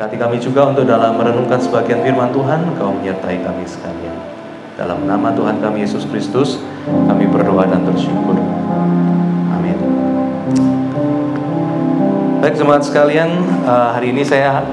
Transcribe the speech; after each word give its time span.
Berkati 0.00 0.16
kami 0.16 0.40
juga 0.40 0.64
untuk 0.64 0.88
dalam 0.88 1.12
merenungkan 1.12 1.60
sebagian 1.60 2.00
firman 2.00 2.32
Tuhan, 2.32 2.72
Engkau 2.72 2.88
menyertai 2.88 3.36
kami 3.44 3.68
sekalian. 3.68 4.16
Dalam 4.72 5.04
nama 5.04 5.28
Tuhan 5.28 5.60
kami 5.60 5.84
Yesus 5.84 6.08
Kristus, 6.08 6.56
kami 6.88 7.28
berdoa 7.28 7.68
dan 7.68 7.84
bersyukur. 7.84 8.32
Amin. 9.52 9.76
Baik 12.40 12.56
jemaat 12.56 12.80
sekalian, 12.80 13.44
eh, 13.44 13.88
hari 13.92 14.16
ini 14.16 14.24
saya 14.24 14.64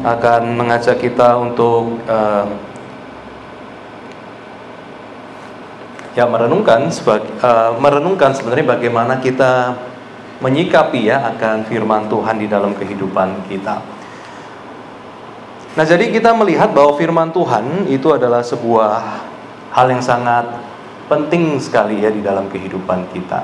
akan 0.00 0.56
mengajak 0.56 0.96
kita 0.96 1.36
untuk 1.36 2.00
uh, 2.08 2.48
ya 6.16 6.24
merenungkan 6.24 6.88
sebagai 6.88 7.28
uh, 7.44 7.76
merenungkan 7.76 8.32
sebenarnya 8.32 8.80
bagaimana 8.80 9.20
kita 9.20 9.76
menyikapi 10.40 11.12
ya 11.12 11.20
akan 11.36 11.68
firman 11.68 12.08
Tuhan 12.08 12.40
di 12.40 12.48
dalam 12.48 12.72
kehidupan 12.72 13.44
kita. 13.52 14.03
Nah, 15.74 15.82
jadi 15.82 16.06
kita 16.06 16.30
melihat 16.38 16.70
bahwa 16.70 16.94
firman 16.94 17.34
Tuhan 17.34 17.90
itu 17.90 18.06
adalah 18.14 18.46
sebuah 18.46 18.94
hal 19.74 19.86
yang 19.90 19.98
sangat 19.98 20.46
penting 21.10 21.58
sekali 21.58 21.98
ya 21.98 22.14
di 22.14 22.22
dalam 22.22 22.46
kehidupan 22.46 23.10
kita. 23.10 23.42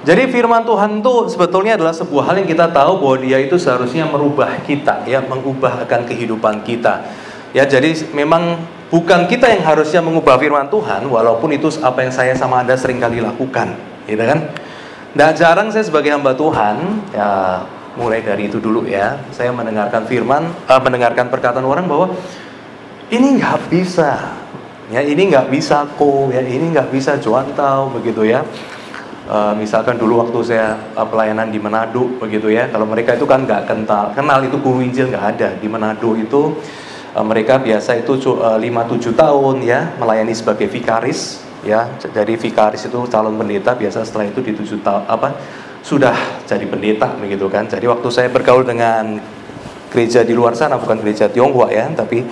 Jadi 0.00 0.32
firman 0.32 0.64
Tuhan 0.64 1.04
itu 1.04 1.28
sebetulnya 1.28 1.76
adalah 1.76 1.92
sebuah 1.92 2.32
hal 2.32 2.40
yang 2.40 2.48
kita 2.48 2.72
tahu 2.72 2.96
bahwa 3.04 3.16
dia 3.20 3.36
itu 3.44 3.60
seharusnya 3.60 4.08
merubah 4.08 4.48
kita 4.64 5.04
ya, 5.04 5.20
mengubah 5.20 5.84
akan 5.84 6.08
kehidupan 6.08 6.64
kita. 6.64 7.04
Ya, 7.52 7.68
jadi 7.68 7.92
memang 8.16 8.64
bukan 8.88 9.28
kita 9.28 9.52
yang 9.52 9.60
harusnya 9.60 10.00
mengubah 10.00 10.40
firman 10.40 10.72
Tuhan 10.72 11.04
walaupun 11.04 11.52
itu 11.52 11.68
apa 11.84 12.08
yang 12.08 12.12
saya 12.16 12.32
sama 12.32 12.64
Anda 12.64 12.80
sering 12.80 12.96
kali 12.96 13.20
lakukan, 13.20 13.76
gitu 14.08 14.24
kan? 14.24 14.48
Nah, 15.12 15.36
jarang 15.36 15.68
saya 15.68 15.84
sebagai 15.84 16.08
hamba 16.08 16.32
Tuhan 16.32 17.04
ya 17.12 17.60
mulai 18.00 18.24
dari 18.24 18.48
itu 18.48 18.56
dulu 18.56 18.88
ya. 18.88 19.20
Saya 19.28 19.52
mendengarkan 19.52 20.08
firman 20.08 20.48
uh, 20.64 20.80
mendengarkan 20.80 21.28
perkataan 21.28 21.62
orang 21.68 21.84
bahwa 21.84 22.16
ini 23.12 23.36
nggak 23.36 23.68
bisa. 23.68 24.40
Ya 24.90 25.04
ini 25.04 25.28
nggak 25.30 25.52
bisa 25.52 25.86
kok 25.86 26.32
ya 26.32 26.40
ini 26.40 26.72
nggak 26.72 26.88
bisa 26.88 27.20
jual 27.20 27.52
tahu 27.52 28.00
begitu 28.00 28.24
ya. 28.24 28.40
Uh, 29.30 29.54
misalkan 29.54 29.94
dulu 29.94 30.26
waktu 30.26 30.42
saya 30.42 30.74
uh, 30.96 31.06
pelayanan 31.06 31.52
di 31.52 31.60
Manado 31.60 32.08
begitu 32.16 32.48
ya. 32.48 32.72
Kalau 32.72 32.88
mereka 32.88 33.14
itu 33.14 33.28
kan 33.28 33.44
nggak 33.44 33.68
kental 33.68 34.16
kenal 34.16 34.40
itu 34.40 34.56
guru 34.56 34.80
Injil 34.80 35.12
nggak 35.12 35.26
ada. 35.36 35.48
Di 35.60 35.68
Manado 35.68 36.16
itu 36.16 36.56
uh, 37.12 37.22
mereka 37.22 37.60
biasa 37.60 38.00
itu 38.00 38.16
lima 38.58 38.88
tujuh 38.88 39.12
tahun 39.12 39.62
ya 39.62 39.94
melayani 40.00 40.32
sebagai 40.32 40.66
vikaris 40.66 41.49
ya 41.60 41.92
jadi 42.00 42.34
vikaris 42.36 42.88
itu 42.88 42.98
calon 43.08 43.36
pendeta 43.36 43.76
biasa 43.76 44.04
setelah 44.06 44.28
itu 44.28 44.40
di 44.40 44.52
tujuh 44.56 44.80
tahun 44.80 45.04
apa 45.04 45.28
sudah 45.80 46.44
jadi 46.44 46.64
pendeta 46.68 47.16
begitu 47.16 47.48
kan. 47.48 47.64
Jadi 47.64 47.88
waktu 47.88 48.08
saya 48.12 48.28
bergaul 48.28 48.64
dengan 48.64 49.20
gereja 49.90 50.22
di 50.22 50.36
luar 50.36 50.54
sana 50.54 50.78
bukan 50.78 51.00
gereja 51.02 51.26
Tionghoa 51.26 51.68
ya, 51.72 51.88
tapi 51.90 52.22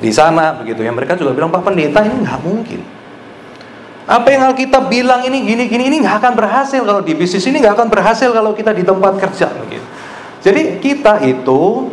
di 0.00 0.10
sana 0.10 0.56
begitu 0.58 0.82
ya 0.82 0.90
mereka 0.90 1.14
juga 1.14 1.36
bilang 1.36 1.52
Pak 1.52 1.62
pendeta 1.62 2.02
ini 2.02 2.24
nggak 2.24 2.40
mungkin. 2.42 2.80
Apa 4.04 4.28
yang 4.36 4.52
Alkitab 4.52 4.92
bilang 4.92 5.24
ini 5.24 5.48
gini 5.48 5.64
gini 5.64 5.88
ini 5.88 5.96
nggak 6.04 6.20
akan 6.20 6.32
berhasil 6.36 6.80
kalau 6.84 7.00
di 7.00 7.16
bisnis 7.16 7.44
ini 7.48 7.60
nggak 7.60 7.76
akan 7.76 7.88
berhasil 7.88 8.28
kalau 8.32 8.52
kita 8.52 8.76
di 8.76 8.84
tempat 8.84 9.16
kerja 9.16 9.48
begitu. 9.64 9.86
Jadi 10.44 10.76
kita 10.80 11.24
itu 11.24 11.88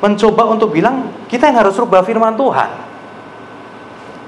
mencoba 0.00 0.56
untuk 0.56 0.72
bilang 0.72 1.12
kita 1.28 1.52
yang 1.52 1.60
harus 1.60 1.76
rubah 1.76 2.00
firman 2.00 2.32
Tuhan. 2.32 2.91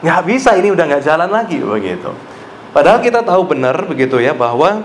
Nggak 0.05 0.21
bisa 0.29 0.53
ini 0.61 0.69
udah 0.69 0.85
nggak 0.85 1.05
jalan 1.05 1.33
lagi 1.33 1.57
begitu. 1.65 2.13
Padahal 2.77 3.01
kita 3.01 3.25
tahu 3.25 3.49
benar 3.49 3.89
begitu 3.89 4.21
ya 4.21 4.37
bahwa 4.37 4.85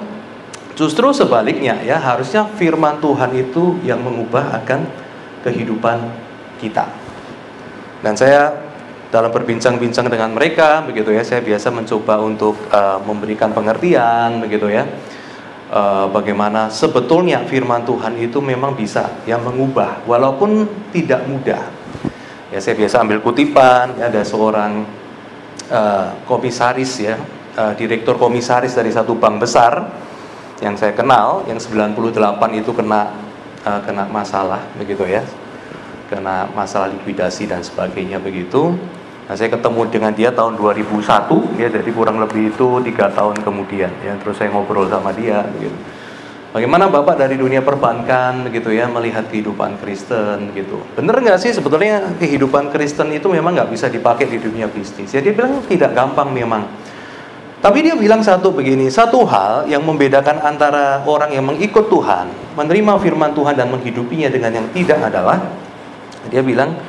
Justru 0.79 1.11
sebaliknya 1.11 1.75
ya, 1.83 1.99
harusnya 1.99 2.47
firman 2.55 3.03
Tuhan 3.03 3.35
itu 3.35 3.75
yang 3.83 3.99
mengubah 3.99 4.63
akan 4.63 4.87
kehidupan 5.43 6.07
kita. 6.55 6.87
Dan 7.99 8.15
saya 8.15 8.55
dalam 9.11 9.27
berbincang-bincang 9.27 10.07
dengan 10.07 10.31
mereka 10.31 10.79
begitu 10.87 11.11
ya, 11.11 11.19
saya 11.27 11.43
biasa 11.43 11.67
mencoba 11.75 12.23
untuk 12.23 12.55
uh, 12.71 12.95
memberikan 13.03 13.51
pengertian 13.51 14.39
begitu 14.39 14.71
ya. 14.71 14.87
Uh, 15.67 16.07
bagaimana 16.15 16.71
sebetulnya 16.71 17.43
firman 17.43 17.83
Tuhan 17.83 18.15
itu 18.15 18.39
memang 18.39 18.71
bisa 18.71 19.19
yang 19.27 19.43
mengubah 19.43 20.07
walaupun 20.07 20.63
tidak 20.95 21.27
mudah. 21.27 21.67
Ya 22.55 22.63
saya 22.63 22.79
biasa 22.79 23.03
ambil 23.03 23.19
kutipan 23.19 23.99
ya, 23.99 24.07
ada 24.07 24.23
seorang 24.23 24.87
uh, 25.69 26.17
komisaris 26.25 26.91
ya, 27.01 27.15
uh, 27.57 27.73
direktur 27.77 28.17
komisaris 28.17 28.75
dari 28.75 28.91
satu 28.91 29.15
bank 29.15 29.41
besar 29.41 29.89
yang 30.59 30.75
saya 30.75 30.91
kenal 30.91 31.47
yang 31.47 31.57
98 31.61 31.95
itu 32.59 32.71
kena 32.75 33.15
uh, 33.63 33.79
kena 33.85 34.09
masalah 34.09 34.59
begitu 34.75 35.07
ya. 35.07 35.23
Kena 36.09 36.49
masalah 36.57 36.89
likuidasi 36.89 37.45
dan 37.45 37.61
sebagainya 37.61 38.17
begitu. 38.17 38.73
Nah 39.29 39.37
saya 39.37 39.53
ketemu 39.53 39.85
dengan 39.93 40.09
dia 40.09 40.33
tahun 40.33 40.57
2001 40.57 41.61
ya 41.61 41.69
jadi 41.69 41.89
kurang 41.93 42.17
lebih 42.17 42.49
itu 42.49 42.81
tiga 42.81 43.13
tahun 43.13 43.37
kemudian 43.45 43.93
ya. 44.01 44.17
Terus 44.17 44.41
saya 44.41 44.49
ngobrol 44.49 44.89
sama 44.89 45.13
dia 45.13 45.45
begitu 45.53 45.77
Bagaimana 46.49 46.89
Bapak 46.89 47.21
dari 47.21 47.37
dunia 47.37 47.61
perbankan 47.61 48.49
begitu 48.49 48.73
ya 48.73 48.89
melihat 48.89 49.29
kehidupan 49.29 49.77
Kristen 49.77 50.49
gitu? 50.57 50.81
Bener 50.97 51.21
nggak 51.21 51.37
sih 51.37 51.53
sebetulnya 51.53 52.09
kehidupan 52.17 52.73
Kristen 52.73 53.13
itu 53.13 53.29
memang 53.29 53.53
nggak 53.53 53.69
bisa 53.69 53.85
dipakai 53.85 54.25
di 54.25 54.41
dunia 54.41 54.65
bisnis? 54.65 55.13
Jadi 55.13 55.29
dia 55.29 55.33
bilang 55.37 55.61
tidak 55.69 55.93
gampang 55.93 56.33
memang. 56.33 56.65
Tapi 57.61 57.85
dia 57.85 57.93
bilang 57.93 58.25
satu 58.25 58.49
begini, 58.49 58.89
satu 58.89 59.29
hal 59.29 59.69
yang 59.69 59.85
membedakan 59.85 60.41
antara 60.41 61.05
orang 61.05 61.37
yang 61.37 61.45
mengikut 61.45 61.85
Tuhan, 61.85 62.31
menerima 62.57 62.97
firman 62.97 63.35
Tuhan 63.37 63.53
dan 63.53 63.69
menghidupinya 63.69 64.31
dengan 64.33 64.63
yang 64.63 64.67
tidak 64.73 65.05
adalah 65.05 65.37
dia 66.33 66.41
bilang 66.41 66.81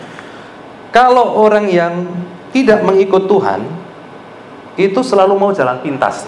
kalau 0.88 1.36
orang 1.36 1.68
yang 1.68 2.08
tidak 2.54 2.80
mengikut 2.80 3.28
Tuhan 3.28 3.60
itu 4.80 5.00
selalu 5.04 5.36
mau 5.36 5.52
jalan 5.52 5.84
pintas. 5.84 6.24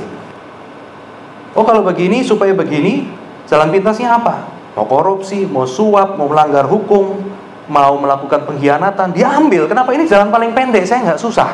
Oh 1.57 1.65
kalau 1.65 1.81
begini 1.81 2.21
supaya 2.27 2.51
begini, 2.53 3.22
jalan 3.53 3.69
pintasnya 3.69 4.17
apa? 4.17 4.49
Mau 4.73 4.89
korupsi, 4.89 5.45
mau 5.45 5.69
suap, 5.69 6.17
mau 6.17 6.33
melanggar 6.33 6.65
hukum, 6.65 7.21
mau 7.69 8.01
melakukan 8.01 8.49
pengkhianatan, 8.49 9.13
dia 9.13 9.29
ambil. 9.37 9.69
Kenapa 9.69 9.93
ini 9.93 10.09
jalan 10.09 10.33
paling 10.33 10.57
pendek? 10.57 10.89
Saya 10.89 11.13
nggak 11.13 11.21
susah. 11.21 11.53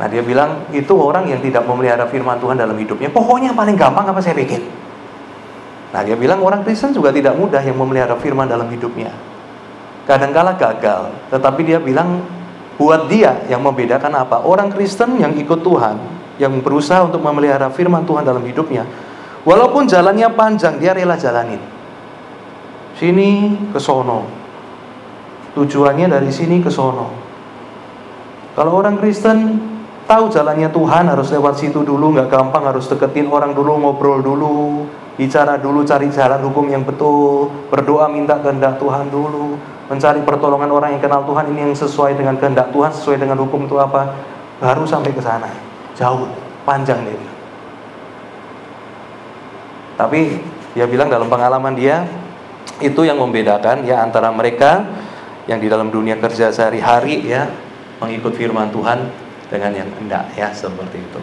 Nah 0.00 0.06
dia 0.08 0.24
bilang 0.24 0.64
itu 0.72 0.90
orang 0.96 1.28
yang 1.28 1.38
tidak 1.44 1.62
memelihara 1.68 2.08
firman 2.08 2.40
Tuhan 2.40 2.56
dalam 2.56 2.74
hidupnya. 2.74 3.12
Pokoknya 3.12 3.52
paling 3.52 3.76
gampang 3.76 4.08
apa 4.08 4.18
saya 4.24 4.32
bikin. 4.32 4.64
Nah 5.92 6.00
dia 6.02 6.18
bilang 6.18 6.42
orang 6.42 6.66
Kristen 6.66 6.90
juga 6.90 7.14
tidak 7.14 7.38
mudah 7.38 7.62
yang 7.62 7.78
memelihara 7.78 8.16
firman 8.18 8.48
dalam 8.48 8.66
hidupnya. 8.72 9.14
Kadangkala 10.08 10.58
gagal, 10.58 11.12
tetapi 11.30 11.60
dia 11.64 11.78
bilang 11.78 12.24
buat 12.74 13.06
dia 13.06 13.38
yang 13.46 13.62
membedakan 13.62 14.12
apa? 14.18 14.42
Orang 14.42 14.74
Kristen 14.74 15.16
yang 15.16 15.32
ikut 15.38 15.62
Tuhan, 15.62 15.96
yang 16.42 16.52
berusaha 16.60 17.06
untuk 17.06 17.22
memelihara 17.22 17.70
firman 17.70 18.02
Tuhan 18.04 18.26
dalam 18.26 18.42
hidupnya, 18.42 18.84
walaupun 19.44 19.86
jalannya 19.86 20.28
panjang, 20.32 20.80
dia 20.82 20.96
rela 20.96 21.14
jalanin. 21.14 21.60
Sini 22.98 23.54
ke 23.70 23.78
sono. 23.78 24.26
Tujuannya 25.54 26.10
dari 26.10 26.32
sini 26.34 26.58
ke 26.58 26.72
sono. 26.72 27.08
Kalau 28.54 28.72
orang 28.74 28.98
Kristen 28.98 29.58
tahu 30.04 30.28
jalannya 30.28 30.68
Tuhan 30.68 31.08
harus 31.08 31.32
lewat 31.32 31.58
situ 31.58 31.80
dulu 31.80 32.12
nggak 32.14 32.28
gampang 32.28 32.64
harus 32.68 32.86
deketin 32.86 33.26
orang 33.32 33.56
dulu 33.56 33.80
ngobrol 33.80 34.20
dulu 34.20 34.84
bicara 35.16 35.56
dulu 35.56 35.86
cari 35.86 36.12
jalan 36.12 36.44
hukum 36.44 36.68
yang 36.68 36.84
betul 36.84 37.48
berdoa 37.72 38.10
minta 38.12 38.36
kehendak 38.38 38.76
Tuhan 38.76 39.08
dulu 39.08 39.56
mencari 39.88 40.20
pertolongan 40.22 40.70
orang 40.70 40.90
yang 40.96 41.02
kenal 41.02 41.24
Tuhan 41.24 41.50
ini 41.50 41.60
yang 41.70 41.74
sesuai 41.76 42.20
dengan 42.20 42.36
kehendak 42.36 42.68
Tuhan 42.72 42.92
sesuai 42.92 43.16
dengan 43.16 43.40
hukum 43.40 43.64
itu 43.64 43.76
apa 43.80 44.12
baru 44.60 44.84
sampai 44.84 45.12
ke 45.12 45.22
sana 45.24 45.48
jauh 45.96 46.28
panjang 46.68 47.00
dia 47.04 47.33
tapi 49.94 50.42
dia 50.74 50.86
bilang 50.90 51.06
dalam 51.06 51.30
pengalaman 51.30 51.74
dia 51.74 52.06
itu 52.82 53.06
yang 53.06 53.18
membedakan 53.22 53.86
ya 53.86 54.02
antara 54.02 54.34
mereka 54.34 54.82
yang 55.46 55.62
di 55.62 55.70
dalam 55.70 55.92
dunia 55.92 56.18
kerja 56.18 56.50
sehari-hari 56.50 57.28
ya 57.28 57.46
mengikut 58.02 58.34
firman 58.34 58.72
Tuhan 58.74 59.06
dengan 59.46 59.70
yang 59.70 59.90
enggak 60.00 60.34
ya 60.34 60.50
seperti 60.50 60.98
itu. 60.98 61.20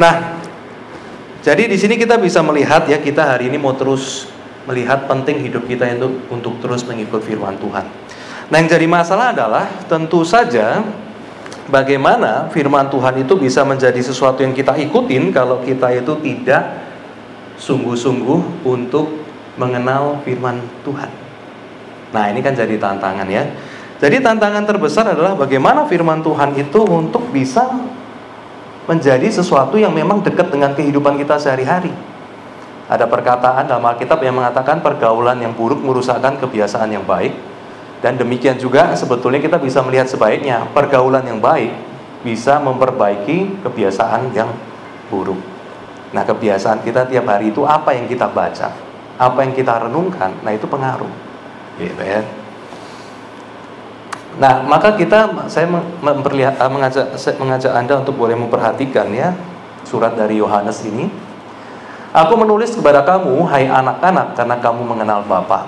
Nah, 0.00 0.40
jadi 1.44 1.68
di 1.68 1.76
sini 1.76 2.00
kita 2.00 2.16
bisa 2.16 2.40
melihat 2.40 2.88
ya 2.88 2.96
kita 2.96 3.36
hari 3.36 3.52
ini 3.52 3.60
mau 3.60 3.76
terus 3.76 4.30
melihat 4.64 5.04
penting 5.04 5.44
hidup 5.44 5.66
kita 5.68 5.88
itu 5.88 6.24
untuk 6.32 6.56
terus 6.62 6.86
mengikut 6.88 7.20
firman 7.20 7.58
Tuhan. 7.60 7.84
Nah, 8.48 8.56
yang 8.56 8.68
jadi 8.70 8.86
masalah 8.88 9.36
adalah 9.36 9.68
tentu 9.86 10.24
saja 10.24 10.80
bagaimana 11.70 12.50
firman 12.50 12.88
Tuhan 12.88 13.22
itu 13.22 13.38
bisa 13.38 13.62
menjadi 13.62 13.98
sesuatu 14.02 14.42
yang 14.42 14.56
kita 14.56 14.74
ikutin 14.78 15.30
kalau 15.30 15.62
kita 15.62 15.90
itu 15.94 16.18
tidak 16.22 16.89
sungguh-sungguh 17.60 18.64
untuk 18.64 19.20
mengenal 19.60 20.24
firman 20.24 20.64
Tuhan. 20.80 21.12
Nah, 22.10 22.24
ini 22.32 22.40
kan 22.40 22.56
jadi 22.56 22.80
tantangan 22.80 23.28
ya. 23.28 23.44
Jadi 24.00 24.24
tantangan 24.24 24.64
terbesar 24.64 25.12
adalah 25.12 25.36
bagaimana 25.36 25.84
firman 25.84 26.24
Tuhan 26.24 26.56
itu 26.56 26.80
untuk 26.88 27.28
bisa 27.28 27.68
menjadi 28.88 29.28
sesuatu 29.28 29.76
yang 29.76 29.92
memang 29.92 30.24
dekat 30.24 30.48
dengan 30.48 30.72
kehidupan 30.72 31.20
kita 31.20 31.36
sehari-hari. 31.36 31.92
Ada 32.90 33.06
perkataan 33.06 33.68
dalam 33.70 33.84
Alkitab 33.86 34.18
yang 34.24 34.40
mengatakan 34.40 34.82
pergaulan 34.82 35.38
yang 35.38 35.54
buruk 35.54 35.78
merusakkan 35.78 36.40
kebiasaan 36.40 36.90
yang 36.90 37.04
baik. 37.04 37.36
Dan 38.00 38.16
demikian 38.16 38.56
juga 38.56 38.96
sebetulnya 38.96 39.44
kita 39.44 39.60
bisa 39.60 39.84
melihat 39.84 40.08
sebaiknya 40.08 40.64
pergaulan 40.72 41.20
yang 41.20 41.36
baik 41.36 41.70
bisa 42.24 42.56
memperbaiki 42.56 43.60
kebiasaan 43.60 44.32
yang 44.32 44.48
buruk. 45.12 45.49
Nah, 46.10 46.22
kebiasaan 46.26 46.82
kita 46.82 47.06
tiap 47.06 47.26
hari 47.30 47.54
itu 47.54 47.62
apa 47.62 47.94
yang 47.94 48.10
kita 48.10 48.26
baca, 48.30 48.74
apa 49.18 49.38
yang 49.46 49.54
kita 49.54 49.86
renungkan, 49.86 50.34
nah 50.42 50.50
itu 50.50 50.66
pengaruh. 50.66 51.10
Gitu 51.78 52.02
ya. 52.02 52.20
Nah, 54.38 54.62
maka 54.66 54.94
kita 54.94 55.46
saya 55.50 55.66
memperlihat 56.02 56.58
mengajak 56.70 57.14
mengajak 57.38 57.72
Anda 57.74 57.98
untuk 58.02 58.14
boleh 58.18 58.38
memperhatikan 58.38 59.10
ya 59.10 59.34
surat 59.82 60.14
dari 60.14 60.38
Yohanes 60.38 60.86
ini 60.86 61.10
Aku 62.10 62.34
menulis 62.34 62.74
kepada 62.74 63.06
kamu, 63.06 63.46
hai 63.46 63.70
anak-anak, 63.70 64.34
karena 64.34 64.58
kamu 64.58 64.82
mengenal 64.82 65.22
Bapa. 65.30 65.62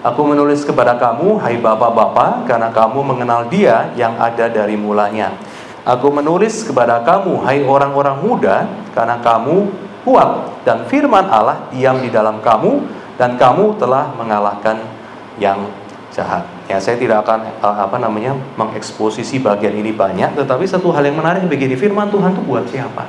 Aku 0.00 0.24
menulis 0.24 0.64
kepada 0.64 0.96
kamu, 0.96 1.36
hai 1.44 1.60
bapak-bapak, 1.60 2.48
karena 2.48 2.72
kamu 2.72 3.04
mengenal 3.04 3.44
Dia 3.52 3.92
yang 3.92 4.16
ada 4.16 4.48
dari 4.48 4.72
mulanya. 4.72 5.36
Aku 5.82 6.14
menulis 6.14 6.62
kepada 6.62 7.02
kamu, 7.02 7.42
hai 7.42 7.66
orang-orang 7.66 8.16
muda, 8.22 8.70
karena 8.94 9.18
kamu 9.18 9.66
kuat 10.06 10.62
dan 10.62 10.86
firman 10.86 11.26
Allah 11.26 11.66
diam 11.74 11.98
di 11.98 12.10
dalam 12.10 12.38
kamu 12.38 12.86
dan 13.18 13.34
kamu 13.34 13.78
telah 13.82 14.14
mengalahkan 14.14 14.78
yang 15.42 15.66
jahat. 16.14 16.46
Ya, 16.70 16.78
saya 16.78 16.94
tidak 16.98 17.26
akan 17.26 17.50
eh, 17.50 17.76
apa 17.82 17.98
namanya 17.98 18.38
mengeksposisi 18.54 19.42
bagian 19.42 19.74
ini 19.74 19.90
banyak, 19.90 20.38
tetapi 20.38 20.62
satu 20.66 20.94
hal 20.94 21.02
yang 21.02 21.18
menarik 21.18 21.50
begini, 21.50 21.74
firman 21.74 22.06
Tuhan 22.14 22.30
itu 22.30 22.42
buat 22.46 22.64
siapa? 22.70 23.04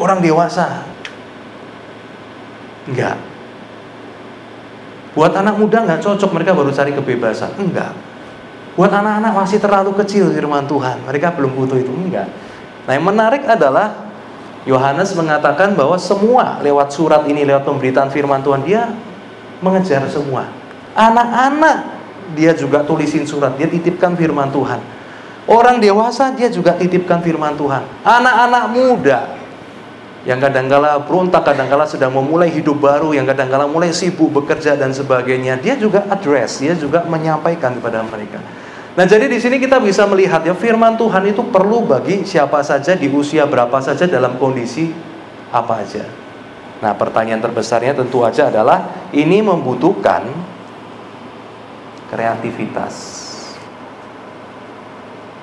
Orang 0.00 0.24
dewasa, 0.24 0.88
Enggak. 2.88 3.16
Buat 5.12 5.36
anak 5.36 5.60
muda 5.60 5.84
enggak 5.84 6.02
cocok 6.02 6.30
mereka 6.34 6.56
baru 6.56 6.72
cari 6.72 6.90
kebebasan. 6.96 7.52
Enggak. 7.60 7.92
Buat 8.72 8.88
anak-anak 8.88 9.32
masih 9.36 9.58
terlalu 9.60 9.92
kecil 10.00 10.32
firman 10.32 10.64
Tuhan, 10.64 11.04
mereka 11.04 11.28
belum 11.36 11.52
butuh 11.52 11.76
itu. 11.76 11.92
Enggak. 11.92 12.32
Nah, 12.88 12.92
yang 12.96 13.04
menarik 13.04 13.44
adalah 13.44 14.08
Yohanes 14.64 15.12
mengatakan 15.12 15.76
bahwa 15.76 15.98
semua 16.00 16.56
lewat 16.64 16.88
surat 16.94 17.22
ini, 17.28 17.44
lewat 17.44 17.68
pemberitaan 17.68 18.08
firman 18.08 18.40
Tuhan, 18.40 18.64
dia 18.64 18.88
mengejar 19.60 20.08
semua. 20.08 20.48
Anak-anak 20.96 22.00
dia 22.32 22.56
juga 22.56 22.80
tulisin 22.80 23.28
surat, 23.28 23.52
dia 23.60 23.68
titipkan 23.68 24.16
firman 24.16 24.48
Tuhan. 24.48 24.80
Orang 25.44 25.82
dewasa 25.82 26.32
dia 26.32 26.48
juga 26.48 26.72
titipkan 26.72 27.20
firman 27.20 27.58
Tuhan. 27.58 27.82
Anak-anak 28.06 28.64
muda 28.72 29.20
yang 30.22 30.38
kadangkala 30.38 31.02
berontak, 31.02 31.42
kadangkala 31.42 31.82
sedang 31.82 32.14
memulai 32.14 32.46
hidup 32.46 32.78
baru, 32.78 33.10
yang 33.10 33.26
kadangkala 33.26 33.66
mulai 33.66 33.90
sibuk 33.90 34.30
bekerja 34.30 34.78
dan 34.78 34.94
sebagainya, 34.94 35.58
dia 35.58 35.74
juga 35.74 36.06
address, 36.06 36.62
dia 36.62 36.78
juga 36.78 37.02
menyampaikan 37.02 37.74
kepada 37.74 38.06
mereka. 38.06 38.38
Nah, 38.92 39.08
jadi 39.08 39.24
di 39.24 39.40
sini 39.40 39.56
kita 39.56 39.80
bisa 39.80 40.04
melihat 40.04 40.44
ya 40.44 40.52
firman 40.52 41.00
Tuhan 41.00 41.24
itu 41.24 41.40
perlu 41.48 41.88
bagi 41.88 42.28
siapa 42.28 42.60
saja 42.60 42.92
di 42.92 43.08
usia 43.08 43.48
berapa 43.48 43.80
saja 43.80 44.04
dalam 44.04 44.36
kondisi 44.36 44.92
apa 45.48 45.80
aja. 45.80 46.04
Nah, 46.84 46.92
pertanyaan 46.92 47.40
terbesarnya 47.40 47.96
tentu 47.96 48.20
aja 48.20 48.52
adalah 48.52 49.08
ini 49.16 49.40
membutuhkan 49.40 50.28
kreativitas. 52.12 53.22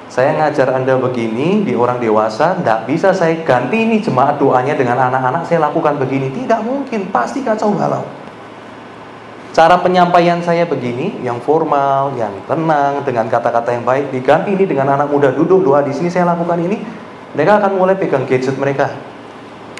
Saya 0.09 0.35
ngajar 0.35 0.73
Anda 0.73 0.97
begini 0.97 1.65
di 1.65 1.73
orang 1.73 1.97
dewasa, 2.01 2.57
tidak 2.57 2.85
bisa 2.85 3.13
saya 3.13 3.39
ganti 3.41 3.81
ini 3.81 4.01
jemaat 4.01 4.37
doanya 4.37 4.77
dengan 4.77 5.09
anak-anak, 5.09 5.45
saya 5.49 5.69
lakukan 5.69 5.97
begini. 5.97 6.29
Tidak 6.33 6.61
mungkin, 6.65 7.09
pasti 7.09 7.41
kacau 7.41 7.73
balau. 7.73 8.05
Cara 9.49 9.81
penyampaian 9.81 10.37
saya 10.45 10.69
begini, 10.69 11.25
yang 11.25 11.41
formal, 11.41 12.13
yang 12.13 12.31
tenang, 12.45 13.01
dengan 13.01 13.25
kata-kata 13.25 13.73
yang 13.73 13.81
baik, 13.81 14.13
diganti 14.13 14.53
ini 14.53 14.69
dengan 14.69 14.93
anak 14.93 15.09
muda 15.09 15.33
duduk 15.33 15.65
doa 15.65 15.81
di 15.81 15.89
sini, 15.89 16.07
saya 16.07 16.29
lakukan 16.29 16.61
ini, 16.61 16.77
mereka 17.33 17.57
akan 17.57 17.71
mulai 17.77 17.97
pegang 17.97 18.29
gadget 18.29 18.55
mereka. 18.61 18.93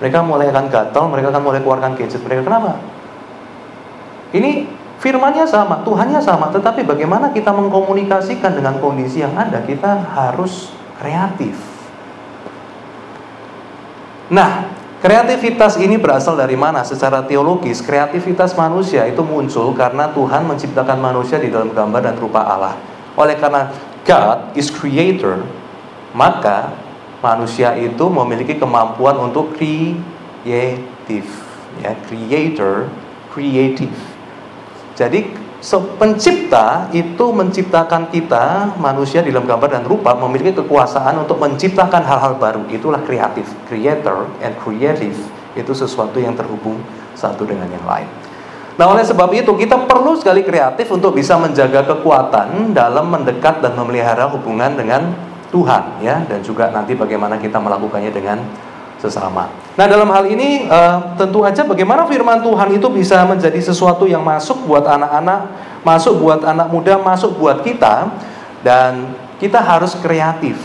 Mereka 0.01 0.25
mulai 0.25 0.49
akan 0.49 0.65
gatal, 0.73 1.05
mereka 1.11 1.29
akan 1.29 1.43
mulai 1.43 1.61
keluarkan 1.61 1.93
gadget 1.93 2.21
mereka. 2.25 2.41
Kenapa? 2.49 2.81
Ini 4.33 4.79
Firmannya 4.99 5.47
sama, 5.47 5.79
Tuhannya 5.87 6.19
sama, 6.19 6.51
tetapi 6.51 6.83
bagaimana 6.83 7.31
kita 7.31 7.55
mengkomunikasikan 7.55 8.51
dengan 8.51 8.83
kondisi 8.83 9.23
yang 9.23 9.31
ada, 9.31 9.63
kita 9.63 9.95
harus 10.11 10.75
kreatif. 10.99 11.55
Nah, 14.27 14.67
kreativitas 14.99 15.79
ini 15.79 15.95
berasal 15.95 16.35
dari 16.35 16.59
mana? 16.59 16.83
Secara 16.83 17.23
teologis, 17.23 17.79
kreativitas 17.79 18.53
manusia 18.53 19.07
itu 19.07 19.23
muncul 19.23 19.71
karena 19.73 20.11
Tuhan 20.11 20.45
menciptakan 20.45 20.99
manusia 20.99 21.39
di 21.39 21.49
dalam 21.49 21.71
gambar 21.71 22.01
dan 22.03 22.15
rupa 22.19 22.43
Allah. 22.43 22.75
Oleh 23.15 23.39
karena 23.39 23.71
God 24.03 24.55
is 24.55 24.71
creator, 24.71 25.43
maka 26.11 26.75
manusia 27.19 27.75
itu 27.75 28.07
memiliki 28.07 28.55
kemampuan 28.55 29.15
untuk 29.19 29.55
kreatif, 29.55 31.25
ya, 31.83 31.91
creator, 32.07 32.87
creative. 33.31 33.95
Jadi 34.95 35.38
pencipta 35.99 36.87
itu 36.95 37.25
menciptakan 37.35 38.07
kita 38.07 38.79
manusia 38.79 39.19
dalam 39.19 39.43
gambar 39.43 39.69
dan 39.79 39.83
rupa 39.83 40.15
memiliki 40.15 40.55
kekuasaan 40.63 41.19
untuk 41.19 41.35
menciptakan 41.43 41.99
hal-hal 41.99 42.39
baru. 42.39 42.63
Itulah 42.71 43.03
kreatif, 43.03 43.47
creator 43.67 44.31
and 44.39 44.55
creative 44.63 45.15
itu 45.59 45.71
sesuatu 45.75 46.15
yang 46.17 46.33
terhubung 46.39 46.79
satu 47.11 47.43
dengan 47.43 47.67
yang 47.67 47.83
lain. 47.83 48.07
Nah, 48.79 48.87
oleh 48.95 49.03
sebab 49.03 49.27
itu 49.35 49.51
kita 49.59 49.83
perlu 49.83 50.15
sekali 50.15 50.39
kreatif 50.47 50.87
untuk 50.87 51.11
bisa 51.11 51.35
menjaga 51.35 51.83
kekuatan 51.83 52.71
dalam 52.71 53.11
mendekat 53.11 53.59
dan 53.59 53.75
memelihara 53.75 54.31
hubungan 54.31 54.71
dengan 54.79 55.11
Tuhan 55.51 55.99
ya 55.99 56.23
dan 56.29 56.39
juga 56.45 56.69
nanti 56.69 56.93
bagaimana 56.93 57.41
kita 57.41 57.57
melakukannya 57.57 58.13
dengan 58.13 58.39
sesama. 58.99 59.47
Nah, 59.79 59.87
dalam 59.87 60.11
hal 60.11 60.27
ini 60.27 60.67
uh, 60.67 61.15
tentu 61.15 61.47
aja 61.47 61.63
bagaimana 61.63 62.03
firman 62.03 62.43
Tuhan 62.43 62.75
itu 62.75 62.87
bisa 62.91 63.23
menjadi 63.23 63.57
sesuatu 63.63 64.03
yang 64.03 64.19
masuk 64.19 64.67
buat 64.67 64.83
anak-anak, 64.83 65.41
masuk 65.87 66.19
buat 66.19 66.43
anak 66.43 66.67
muda, 66.67 66.99
masuk 66.99 67.39
buat 67.39 67.63
kita 67.63 68.11
dan 68.61 69.15
kita 69.39 69.63
harus 69.63 69.95
kreatif. 69.95 70.59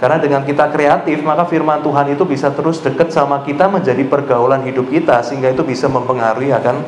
Karena 0.00 0.18
dengan 0.18 0.42
kita 0.42 0.66
kreatif, 0.72 1.22
maka 1.22 1.46
firman 1.46 1.78
Tuhan 1.78 2.10
itu 2.10 2.26
bisa 2.26 2.50
terus 2.50 2.82
dekat 2.82 3.14
sama 3.14 3.38
kita 3.46 3.70
menjadi 3.70 4.02
pergaulan 4.02 4.66
hidup 4.66 4.90
kita 4.90 5.22
sehingga 5.22 5.54
itu 5.54 5.62
bisa 5.62 5.86
mempengaruhi 5.86 6.50
akan 6.50 6.82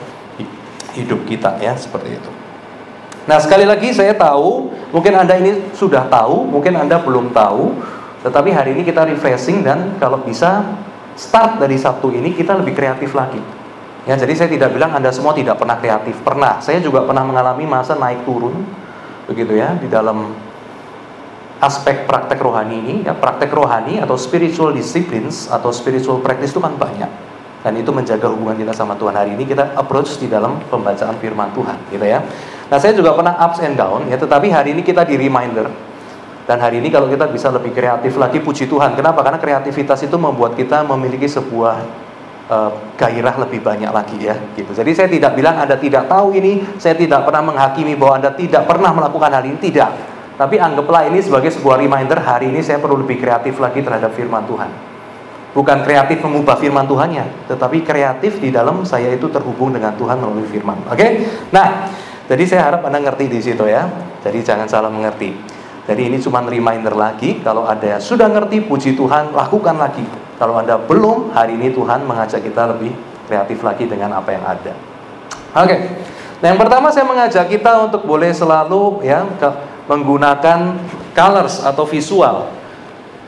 hidup 0.98 1.22
kita 1.22 1.62
ya, 1.62 1.78
seperti 1.78 2.18
itu. 2.18 2.30
Nah, 3.30 3.38
sekali 3.38 3.64
lagi 3.64 3.94
saya 3.94 4.18
tahu, 4.18 4.68
mungkin 4.90 5.14
Anda 5.14 5.38
ini 5.38 5.72
sudah 5.78 6.10
tahu, 6.10 6.42
mungkin 6.42 6.74
Anda 6.74 6.98
belum 6.98 7.30
tahu, 7.30 7.72
tetapi 8.24 8.56
hari 8.56 8.72
ini 8.72 8.88
kita 8.88 9.04
refreshing 9.04 9.60
dan 9.60 10.00
kalau 10.00 10.24
bisa 10.24 10.64
start 11.12 11.60
dari 11.60 11.76
Sabtu 11.76 12.08
ini 12.08 12.32
kita 12.32 12.56
lebih 12.56 12.72
kreatif 12.72 13.12
lagi. 13.12 13.38
Ya, 14.08 14.16
jadi 14.16 14.32
saya 14.32 14.48
tidak 14.48 14.72
bilang 14.72 14.96
Anda 14.96 15.12
semua 15.12 15.36
tidak 15.36 15.60
pernah 15.60 15.76
kreatif. 15.80 16.16
Pernah. 16.24 16.60
Saya 16.60 16.80
juga 16.80 17.04
pernah 17.04 17.24
mengalami 17.24 17.64
masa 17.64 17.96
naik 17.96 18.24
turun 18.24 18.64
begitu 19.24 19.56
ya 19.56 19.76
di 19.80 19.88
dalam 19.88 20.36
aspek 21.60 22.04
praktek 22.04 22.36
rohani 22.44 22.76
ini 22.76 22.94
ya 23.08 23.16
praktek 23.16 23.48
rohani 23.48 23.96
atau 23.96 24.20
spiritual 24.20 24.76
disciplines 24.76 25.48
atau 25.48 25.72
spiritual 25.72 26.20
practice 26.20 26.52
itu 26.52 26.60
kan 26.60 26.76
banyak 26.76 27.08
dan 27.64 27.72
itu 27.80 27.88
menjaga 27.88 28.28
hubungan 28.28 28.60
kita 28.60 28.76
sama 28.76 28.92
Tuhan 29.00 29.16
hari 29.16 29.32
ini 29.32 29.48
kita 29.48 29.72
approach 29.72 30.20
di 30.20 30.28
dalam 30.28 30.60
pembacaan 30.68 31.16
firman 31.16 31.56
Tuhan 31.56 31.78
gitu 31.88 32.04
ya 32.04 32.20
nah 32.68 32.76
saya 32.76 32.92
juga 32.92 33.16
pernah 33.16 33.32
ups 33.48 33.64
and 33.64 33.80
down 33.80 34.04
ya 34.12 34.20
tetapi 34.20 34.52
hari 34.52 34.76
ini 34.76 34.84
kita 34.84 35.08
di 35.08 35.16
reminder 35.16 35.72
dan 36.44 36.60
hari 36.60 36.76
ini 36.84 36.92
kalau 36.92 37.08
kita 37.08 37.24
bisa 37.32 37.48
lebih 37.48 37.72
kreatif 37.72 38.20
lagi, 38.20 38.36
puji 38.36 38.68
Tuhan. 38.68 38.92
Kenapa? 38.92 39.24
Karena 39.24 39.40
kreativitas 39.40 40.04
itu 40.04 40.16
membuat 40.20 40.52
kita 40.52 40.84
memiliki 40.84 41.24
sebuah 41.24 41.80
uh, 42.52 42.70
gairah 43.00 43.32
lebih 43.40 43.64
banyak 43.64 43.88
lagi 43.88 44.20
ya. 44.20 44.36
Gitu. 44.52 44.76
Jadi 44.76 44.92
saya 44.92 45.08
tidak 45.08 45.32
bilang 45.40 45.56
Anda 45.56 45.80
tidak 45.80 46.04
tahu 46.04 46.36
ini, 46.36 46.60
saya 46.76 46.92
tidak 47.00 47.24
pernah 47.24 47.48
menghakimi 47.48 47.96
bahwa 47.96 48.20
Anda 48.20 48.30
tidak 48.36 48.68
pernah 48.68 48.92
melakukan 48.92 49.30
hal 49.32 49.44
ini, 49.48 49.56
tidak. 49.56 49.90
Tapi 50.36 50.60
anggaplah 50.60 51.08
ini 51.08 51.24
sebagai 51.24 51.48
sebuah 51.48 51.80
reminder 51.80 52.20
hari 52.20 52.52
ini 52.52 52.60
saya 52.60 52.76
perlu 52.76 53.00
lebih 53.00 53.22
kreatif 53.22 53.56
lagi 53.56 53.80
terhadap 53.80 54.12
firman 54.12 54.44
Tuhan. 54.44 54.68
Bukan 55.54 55.86
kreatif 55.86 56.18
mengubah 56.18 56.58
firman 56.58 56.84
Tuhannya, 56.84 57.46
tetapi 57.46 57.86
kreatif 57.86 58.42
di 58.42 58.50
dalam 58.50 58.82
saya 58.82 59.14
itu 59.14 59.30
terhubung 59.30 59.70
dengan 59.70 59.94
Tuhan 59.94 60.18
melalui 60.18 60.44
firman. 60.50 60.82
Oke? 60.90 60.98
Okay? 60.98 61.10
Nah, 61.54 61.86
jadi 62.26 62.42
saya 62.42 62.62
harap 62.66 62.82
Anda 62.90 62.98
ngerti 62.98 63.30
di 63.30 63.38
situ 63.38 63.62
ya. 63.62 63.86
Jadi 64.26 64.42
jangan 64.42 64.66
salah 64.66 64.90
mengerti. 64.90 65.53
Jadi 65.84 66.08
ini 66.08 66.16
cuma 66.16 66.40
reminder 66.40 66.96
lagi, 66.96 67.44
kalau 67.44 67.68
ada 67.68 67.84
yang 67.84 68.00
sudah 68.00 68.24
ngerti, 68.32 68.64
puji 68.64 68.96
Tuhan, 68.96 69.36
lakukan 69.36 69.76
lagi. 69.76 70.04
Kalau 70.40 70.56
Anda 70.56 70.80
belum, 70.80 71.36
hari 71.36 71.60
ini 71.60 71.76
Tuhan 71.76 72.08
mengajak 72.08 72.40
kita 72.40 72.72
lebih 72.72 72.96
kreatif 73.28 73.60
lagi 73.60 73.84
dengan 73.84 74.16
apa 74.16 74.32
yang 74.32 74.44
ada. 74.44 74.72
Oke, 75.54 75.68
okay. 75.70 75.78
nah 76.42 76.50
yang 76.50 76.58
pertama 76.58 76.88
saya 76.90 77.06
mengajak 77.06 77.46
kita 77.46 77.86
untuk 77.86 78.02
boleh 78.08 78.34
selalu 78.34 79.06
ya 79.06 79.22
menggunakan 79.86 80.80
colors 81.14 81.62
atau 81.62 81.84
visual. 81.86 82.50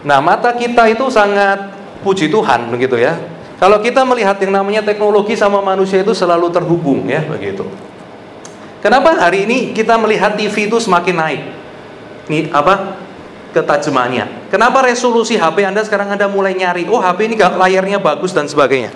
Nah 0.02 0.18
mata 0.18 0.50
kita 0.56 0.90
itu 0.90 1.06
sangat 1.12 1.70
puji 2.02 2.32
Tuhan 2.32 2.72
begitu 2.72 2.98
ya. 2.98 3.14
Kalau 3.56 3.80
kita 3.80 4.04
melihat 4.04 4.36
yang 4.42 4.52
namanya 4.52 4.84
teknologi 4.84 5.32
sama 5.32 5.64
manusia 5.64 6.04
itu 6.04 6.12
selalu 6.12 6.52
terhubung 6.52 7.08
ya 7.08 7.24
begitu. 7.24 7.64
Kenapa 8.84 9.16
hari 9.16 9.48
ini 9.48 9.72
kita 9.72 9.96
melihat 9.96 10.36
TV 10.36 10.68
itu 10.68 10.76
semakin 10.76 11.16
naik? 11.16 11.42
Ini 12.26 12.50
apa? 12.50 12.98
Ketajamannya. 13.54 14.52
Kenapa 14.52 14.84
resolusi 14.84 15.40
HP 15.40 15.64
Anda 15.64 15.80
sekarang 15.80 16.12
Anda 16.12 16.28
mulai 16.28 16.52
nyari, 16.52 16.84
oh 16.92 17.00
HP 17.00 17.32
ini 17.32 17.36
layarnya 17.40 17.96
bagus 17.96 18.36
dan 18.36 18.44
sebagainya. 18.44 18.92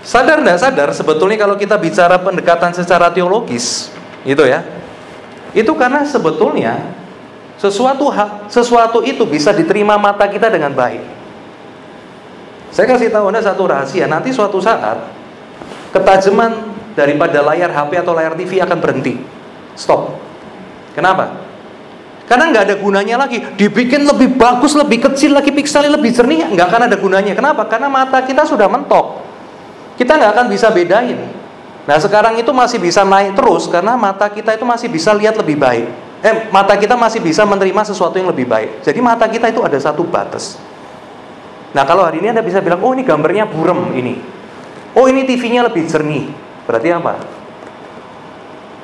Sadar 0.00 0.40
tidak 0.40 0.56
sadar 0.56 0.88
sebetulnya 0.96 1.36
kalau 1.36 1.60
kita 1.60 1.76
bicara 1.76 2.16
pendekatan 2.16 2.72
secara 2.72 3.12
teologis, 3.12 3.92
gitu 4.24 4.40
ya. 4.48 4.64
Itu 5.52 5.76
karena 5.76 6.00
sebetulnya 6.08 6.80
sesuatu 7.60 8.08
sesuatu 8.48 9.04
itu 9.04 9.28
bisa 9.28 9.52
diterima 9.52 10.00
mata 10.00 10.24
kita 10.24 10.48
dengan 10.48 10.72
baik. 10.72 11.04
Saya 12.72 12.88
kasih 12.88 13.12
tahu 13.12 13.28
Anda 13.28 13.44
satu 13.44 13.68
rahasia, 13.68 14.08
nanti 14.08 14.32
suatu 14.32 14.60
saat 14.64 14.96
ketajaman 15.92 16.72
daripada 16.96 17.44
layar 17.44 17.68
HP 17.72 18.00
atau 18.00 18.12
layar 18.16 18.32
TV 18.32 18.64
akan 18.64 18.78
berhenti. 18.80 19.20
Stop. 19.78 20.17
Kenapa? 20.98 21.46
Karena 22.26 22.50
nggak 22.50 22.64
ada 22.66 22.74
gunanya 22.76 23.16
lagi. 23.22 23.38
Dibikin 23.54 24.02
lebih 24.02 24.34
bagus, 24.34 24.74
lebih 24.74 25.06
kecil 25.06 25.32
lagi, 25.32 25.54
pikselnya 25.54 25.94
lebih 25.94 26.10
jernih, 26.10 26.50
nggak 26.50 26.66
akan 26.66 26.82
ada 26.90 26.96
gunanya. 26.98 27.38
Kenapa? 27.38 27.70
Karena 27.70 27.86
mata 27.86 28.18
kita 28.26 28.42
sudah 28.42 28.66
mentok. 28.66 29.22
Kita 29.94 30.18
nggak 30.18 30.30
akan 30.34 30.46
bisa 30.50 30.74
bedain. 30.74 31.16
Nah 31.88 31.96
sekarang 31.96 32.36
itu 32.36 32.50
masih 32.52 32.82
bisa 32.82 33.00
naik 33.00 33.32
terus 33.32 33.64
karena 33.64 33.96
mata 33.96 34.28
kita 34.28 34.52
itu 34.52 34.66
masih 34.66 34.92
bisa 34.92 35.14
lihat 35.16 35.40
lebih 35.40 35.56
baik. 35.56 35.88
Eh, 36.20 36.50
mata 36.52 36.76
kita 36.76 36.98
masih 36.98 37.22
bisa 37.22 37.46
menerima 37.46 37.82
sesuatu 37.86 38.18
yang 38.18 38.28
lebih 38.28 38.44
baik. 38.44 38.84
Jadi 38.84 38.98
mata 39.00 39.24
kita 39.24 39.48
itu 39.48 39.62
ada 39.64 39.78
satu 39.80 40.04
batas. 40.04 40.60
Nah 41.72 41.86
kalau 41.88 42.04
hari 42.04 42.20
ini 42.20 42.34
Anda 42.34 42.44
bisa 42.44 42.60
bilang, 42.60 42.84
oh 42.84 42.92
ini 42.92 43.06
gambarnya 43.06 43.48
burem 43.48 43.94
ini. 43.96 44.20
Oh 44.92 45.08
ini 45.08 45.24
TV-nya 45.24 45.64
lebih 45.64 45.88
jernih. 45.88 46.28
Berarti 46.68 46.88
apa? 46.92 47.37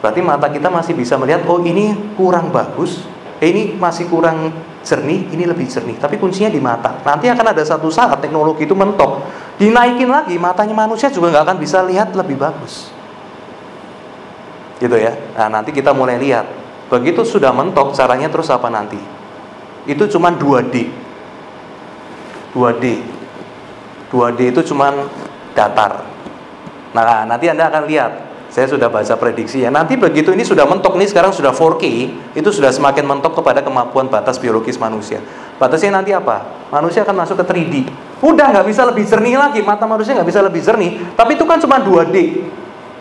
Berarti 0.05 0.21
mata 0.21 0.53
kita 0.53 0.69
masih 0.69 0.93
bisa 0.93 1.17
melihat, 1.17 1.49
oh 1.49 1.65
ini 1.65 1.97
kurang 2.13 2.53
bagus, 2.53 3.09
eh, 3.41 3.49
ini 3.49 3.73
masih 3.73 4.05
kurang 4.13 4.53
jernih, 4.85 5.33
ini 5.33 5.49
lebih 5.49 5.65
jernih. 5.65 5.97
Tapi 5.97 6.21
kuncinya 6.21 6.53
di 6.53 6.61
mata. 6.61 7.01
Nanti 7.01 7.33
akan 7.33 7.57
ada 7.57 7.65
satu 7.65 7.89
saat 7.89 8.21
teknologi 8.21 8.69
itu 8.69 8.77
mentok. 8.77 9.25
Dinaikin 9.57 10.13
lagi, 10.13 10.37
matanya 10.37 10.77
manusia 10.77 11.09
juga 11.09 11.33
nggak 11.33 11.45
akan 11.49 11.57
bisa 11.57 11.81
lihat 11.89 12.13
lebih 12.13 12.37
bagus. 12.37 12.93
Gitu 14.77 14.93
ya. 14.93 15.17
Nah 15.41 15.49
nanti 15.49 15.73
kita 15.73 15.97
mulai 15.97 16.21
lihat. 16.21 16.45
Begitu 16.93 17.25
sudah 17.25 17.57
mentok, 17.57 17.97
caranya 17.97 18.29
terus 18.29 18.53
apa 18.53 18.69
nanti? 18.69 19.01
Itu 19.89 20.05
cuma 20.13 20.29
2D 20.37 21.05
2D 22.55 22.85
2D 24.15 24.41
itu 24.55 24.61
cuman 24.71 25.11
datar 25.59 26.07
nah 26.95 27.27
nanti 27.27 27.51
anda 27.51 27.67
akan 27.67 27.85
lihat 27.91 28.13
saya 28.55 28.71
sudah 28.71 28.87
baca 28.87 29.19
prediksi 29.19 29.67
ya 29.67 29.71
nanti 29.75 29.99
begitu 29.99 30.31
ini 30.31 30.47
sudah 30.47 30.63
mentok 30.63 30.95
nih 30.95 31.11
sekarang 31.11 31.35
sudah 31.35 31.51
4K 31.51 31.85
itu 32.39 32.49
sudah 32.55 32.71
semakin 32.71 33.03
mentok 33.03 33.35
kepada 33.43 33.59
kemampuan 33.67 34.07
batas 34.07 34.39
biologis 34.39 34.79
manusia. 34.79 35.19
Batasnya 35.59 35.99
nanti 35.99 36.15
apa? 36.15 36.47
Manusia 36.71 37.03
akan 37.03 37.19
masuk 37.19 37.43
ke 37.43 37.51
3D 37.51 37.75
udah 38.23 38.55
nggak 38.55 38.67
bisa 38.71 38.87
lebih 38.87 39.03
jernih 39.11 39.35
lagi. 39.35 39.59
Mata 39.59 39.91
manusia 39.91 40.15
nggak 40.15 40.31
bisa 40.31 40.39
lebih 40.39 40.63
jernih. 40.63 41.19
Tapi 41.19 41.35
itu 41.35 41.43
kan 41.43 41.59
cuma 41.59 41.83
2D 41.83 42.47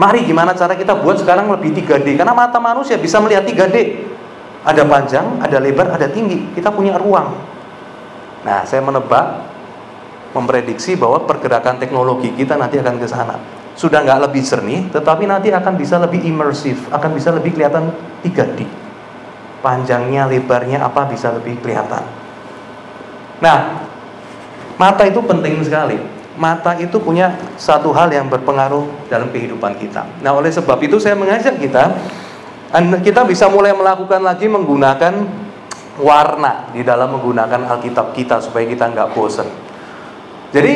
mari 0.02 0.26
gimana 0.26 0.58
cara 0.58 0.74
kita 0.74 0.98
buat 0.98 1.22
sekarang 1.22 1.46
lebih 1.54 1.86
3D 1.86 2.18
karena 2.18 2.34
mata 2.34 2.58
manusia 2.58 2.98
bisa 2.98 3.22
melihat 3.22 3.46
3D 3.46 4.10
ada 4.66 4.82
panjang 4.90 5.38
ada 5.38 5.62
lebar 5.62 5.94
ada 5.94 6.10
tinggi. 6.10 6.50
Kita 6.58 6.74
punya 6.74 6.98
ruang. 6.98 7.30
Nah, 8.42 8.66
saya 8.66 8.82
menebak, 8.82 9.46
memprediksi 10.34 10.98
bahwa 10.98 11.22
pergerakan 11.30 11.78
teknologi 11.78 12.34
kita 12.34 12.58
nanti 12.58 12.82
akan 12.82 12.98
ke 12.98 13.06
sana. 13.06 13.38
Sudah 13.74 14.06
nggak 14.06 14.30
lebih 14.30 14.46
jernih, 14.46 14.94
tetapi 14.94 15.25
nanti 15.25 15.50
akan 15.50 15.74
bisa 15.74 15.98
lebih 15.98 16.22
imersif, 16.22 16.86
akan 16.94 17.10
bisa 17.18 17.34
lebih 17.34 17.58
kelihatan 17.58 17.89
3D. 18.22 18.70
Panjangnya, 19.65 20.30
lebarnya 20.30 20.86
apa 20.86 21.10
bisa 21.10 21.34
lebih 21.34 21.58
kelihatan. 21.63 22.06
Nah, 23.42 23.88
mata 24.77 25.03
itu 25.10 25.18
penting 25.25 25.58
sekali. 25.65 25.98
Mata 26.34 26.77
itu 26.77 26.98
punya 27.01 27.34
satu 27.58 27.94
hal 27.94 28.10
yang 28.13 28.30
berpengaruh 28.30 29.10
dalam 29.10 29.30
kehidupan 29.34 29.77
kita. 29.77 30.06
Nah, 30.22 30.34
oleh 30.34 30.50
sebab 30.53 30.77
itu 30.82 30.98
saya 30.98 31.13
mengajak 31.13 31.58
kita, 31.58 31.94
kita 33.06 33.22
bisa 33.25 33.50
mulai 33.50 33.74
melakukan 33.74 34.22
lagi 34.22 34.50
menggunakan 34.50 35.13
warna 36.01 36.74
di 36.74 36.82
dalam 36.82 37.13
menggunakan 37.13 37.70
Alkitab 37.70 38.18
kita 38.18 38.42
supaya 38.42 38.65
kita 38.65 38.89
nggak 38.89 39.13
bosan. 39.13 39.46
Jadi 40.50 40.74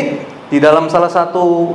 di 0.49 0.57
dalam 0.61 0.89
salah 0.93 1.09
satu 1.09 1.73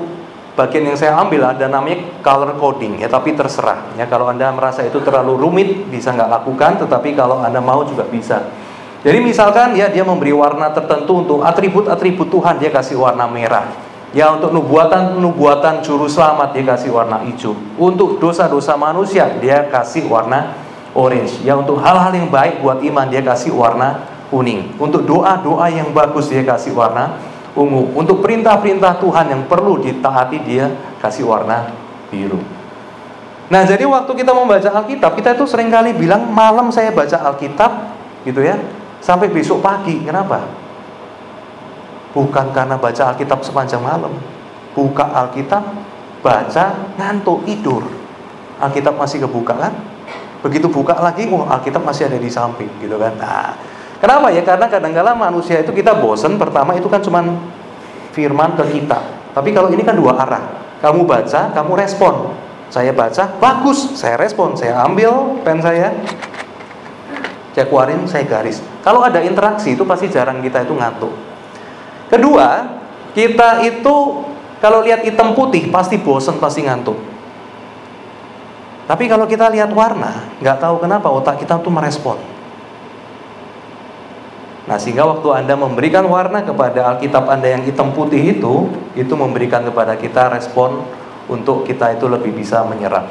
bagian 0.52 0.92
yang 0.92 0.98
saya 0.98 1.16
ambil 1.16 1.48
ada 1.48 1.66
namanya 1.68 2.20
color 2.20 2.56
coding 2.60 3.00
ya 3.00 3.08
tapi 3.08 3.32
terserah 3.32 3.96
ya 3.96 4.04
kalau 4.04 4.28
anda 4.28 4.52
merasa 4.52 4.84
itu 4.84 5.00
terlalu 5.00 5.40
rumit 5.40 5.68
bisa 5.88 6.12
nggak 6.12 6.28
lakukan 6.28 6.84
tetapi 6.84 7.16
kalau 7.16 7.40
anda 7.40 7.58
mau 7.58 7.82
juga 7.88 8.04
bisa 8.04 8.52
jadi 9.02 9.18
misalkan 9.18 9.74
ya 9.74 9.88
dia 9.88 10.04
memberi 10.04 10.30
warna 10.30 10.70
tertentu 10.70 11.24
untuk 11.24 11.40
atribut-atribut 11.42 12.28
Tuhan 12.28 12.60
dia 12.60 12.68
kasih 12.68 13.00
warna 13.00 13.24
merah 13.24 13.68
ya 14.12 14.28
untuk 14.32 14.52
nubuatan-nubuatan 14.52 15.80
juru 15.80 16.04
selamat 16.04 16.52
dia 16.52 16.64
kasih 16.68 16.92
warna 16.92 17.24
hijau 17.24 17.56
untuk 17.80 18.20
dosa-dosa 18.20 18.76
manusia 18.76 19.32
dia 19.40 19.66
kasih 19.72 20.04
warna 20.04 20.52
orange. 20.94 21.40
Ya 21.42 21.56
untuk 21.56 21.80
hal-hal 21.80 22.12
yang 22.12 22.28
baik 22.28 22.60
buat 22.60 22.80
iman 22.80 23.06
dia 23.08 23.24
kasih 23.24 23.52
warna 23.52 24.04
kuning. 24.28 24.76
Untuk 24.80 25.04
doa-doa 25.04 25.68
yang 25.72 25.92
bagus 25.92 26.28
dia 26.28 26.44
kasih 26.44 26.72
warna 26.76 27.20
ungu. 27.56 27.92
Untuk 27.96 28.24
perintah-perintah 28.24 29.00
Tuhan 29.00 29.26
yang 29.32 29.42
perlu 29.48 29.80
ditaati 29.80 30.38
dia 30.44 30.68
kasih 31.00 31.28
warna 31.28 31.68
biru. 32.08 32.40
Nah, 33.52 33.68
jadi 33.68 33.84
waktu 33.84 34.12
kita 34.16 34.32
membaca 34.32 34.70
Alkitab, 34.80 35.12
kita 35.12 35.36
itu 35.36 35.44
sering 35.44 35.68
kali 35.68 35.92
bilang 35.92 36.24
malam 36.32 36.72
saya 36.72 36.88
baca 36.88 37.20
Alkitab 37.28 37.70
gitu 38.24 38.40
ya, 38.40 38.56
sampai 39.04 39.28
besok 39.28 39.60
pagi. 39.60 40.00
Kenapa? 40.00 40.40
Bukan 42.16 42.52
karena 42.56 42.80
baca 42.80 43.12
Alkitab 43.12 43.44
sepanjang 43.44 43.84
malam. 43.84 44.16
Buka 44.72 45.04
Alkitab, 45.04 45.60
baca, 46.24 46.64
ngantuk, 46.96 47.44
tidur. 47.44 47.84
Alkitab 48.56 48.96
masih 48.96 49.20
kebuka 49.20 49.52
kan? 49.52 49.74
Begitu 50.40 50.72
buka 50.72 50.96
lagi, 50.96 51.28
oh 51.28 51.44
Alkitab 51.44 51.84
masih 51.84 52.08
ada 52.08 52.16
di 52.16 52.32
samping 52.32 52.72
gitu 52.80 52.96
kan. 52.96 53.12
Nah, 53.20 53.52
kenapa 54.02 54.34
ya? 54.34 54.42
Karena 54.42 54.66
kadang-kala 54.66 55.14
manusia 55.14 55.62
itu 55.62 55.70
kita 55.70 55.94
bosen 55.94 56.34
pertama 56.34 56.74
itu 56.74 56.90
kan 56.90 56.98
cuman 56.98 57.38
firman 58.10 58.58
ke 58.58 58.64
kita. 58.74 58.98
Tapi 59.32 59.54
kalau 59.54 59.70
ini 59.70 59.86
kan 59.86 59.94
dua 59.94 60.18
arah. 60.18 60.44
Kamu 60.82 61.06
baca, 61.06 61.54
kamu 61.54 61.72
respon. 61.78 62.34
Saya 62.72 62.90
baca, 62.90 63.28
bagus, 63.38 63.94
saya 63.94 64.16
respon, 64.18 64.56
saya 64.56 64.80
ambil 64.82 65.38
pen 65.44 65.60
saya, 65.60 65.92
saya 67.52 67.68
keluarin, 67.68 68.08
saya 68.08 68.24
garis. 68.24 68.64
Kalau 68.80 69.04
ada 69.04 69.20
interaksi 69.20 69.76
itu 69.76 69.84
pasti 69.84 70.08
jarang 70.08 70.40
kita 70.40 70.64
itu 70.64 70.72
ngantuk. 70.72 71.12
Kedua, 72.08 72.64
kita 73.12 73.60
itu 73.60 74.24
kalau 74.58 74.80
lihat 74.80 75.04
hitam 75.04 75.36
putih 75.36 75.68
pasti 75.68 76.00
bosen, 76.00 76.40
pasti 76.40 76.64
ngantuk. 76.64 76.96
Tapi 78.88 79.04
kalau 79.04 79.28
kita 79.28 79.52
lihat 79.52 79.68
warna, 79.70 80.32
nggak 80.40 80.58
tahu 80.58 80.80
kenapa 80.80 81.12
otak 81.12 81.44
kita 81.44 81.60
tuh 81.60 81.70
merespon. 81.70 82.31
Nah, 84.62 84.78
sehingga 84.78 85.02
waktu 85.02 85.26
Anda 85.34 85.58
memberikan 85.58 86.06
warna 86.06 86.46
kepada 86.46 86.94
Alkitab 86.94 87.26
Anda 87.26 87.58
yang 87.58 87.62
hitam 87.66 87.90
putih 87.90 88.38
itu, 88.38 88.70
itu 88.94 89.14
memberikan 89.18 89.66
kepada 89.66 89.98
kita 89.98 90.30
respon 90.30 90.86
untuk 91.26 91.66
kita 91.66 91.98
itu 91.98 92.06
lebih 92.06 92.30
bisa 92.30 92.62
menyerap. 92.62 93.10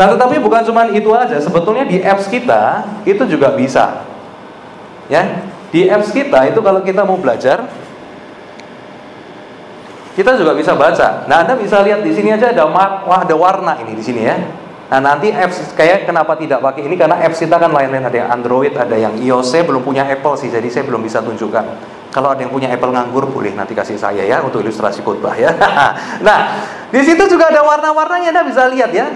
Nah, 0.00 0.06
tetapi 0.14 0.40
bukan 0.40 0.64
cuma 0.64 0.88
itu 0.88 1.10
aja, 1.12 1.36
sebetulnya 1.42 1.84
di 1.84 2.00
apps 2.00 2.30
kita 2.30 2.88
itu 3.04 3.20
juga 3.28 3.52
bisa. 3.52 4.06
Ya, 5.12 5.44
di 5.68 5.92
apps 5.92 6.08
kita 6.08 6.48
itu 6.48 6.60
kalau 6.64 6.80
kita 6.80 7.04
mau 7.04 7.20
belajar, 7.20 7.68
kita 10.16 10.40
juga 10.40 10.56
bisa 10.56 10.72
baca. 10.72 11.28
Nah, 11.28 11.44
Anda 11.44 11.54
bisa 11.60 11.84
lihat 11.84 12.00
di 12.00 12.16
sini 12.16 12.32
aja 12.32 12.50
ada 12.50 12.64
wah 12.64 13.20
ada 13.20 13.36
warna 13.36 13.76
ini 13.84 13.92
di 13.92 14.04
sini 14.04 14.22
ya. 14.24 14.40
Nah 14.88 15.04
nanti 15.04 15.28
apps 15.28 15.76
kayak 15.76 16.08
kenapa 16.08 16.32
tidak 16.40 16.64
pakai 16.64 16.88
ini 16.88 16.96
karena 16.96 17.20
apps 17.20 17.44
kita 17.44 17.60
kan 17.60 17.68
lain-lain 17.68 18.08
ada 18.08 18.16
yang 18.24 18.30
Android, 18.32 18.72
ada 18.72 18.96
yang 18.96 19.12
iOS. 19.20 19.52
Saya 19.52 19.68
belum 19.68 19.84
punya 19.84 20.08
Apple 20.08 20.32
sih, 20.40 20.48
jadi 20.48 20.64
saya 20.72 20.88
belum 20.88 21.04
bisa 21.04 21.20
tunjukkan. 21.20 21.64
Kalau 22.08 22.32
ada 22.32 22.40
yang 22.40 22.48
punya 22.48 22.72
Apple 22.72 22.96
nganggur 22.96 23.28
boleh 23.28 23.52
nanti 23.52 23.76
kasih 23.76 24.00
saya 24.00 24.24
ya 24.24 24.40
untuk 24.40 24.64
ilustrasi 24.64 25.04
khotbah 25.04 25.36
ya. 25.36 25.52
nah 26.26 26.64
di 26.88 27.04
situ 27.04 27.20
juga 27.28 27.52
ada 27.52 27.60
warna-warnanya, 27.60 28.32
anda 28.32 28.42
bisa 28.48 28.64
lihat 28.64 28.88
ya. 28.96 29.12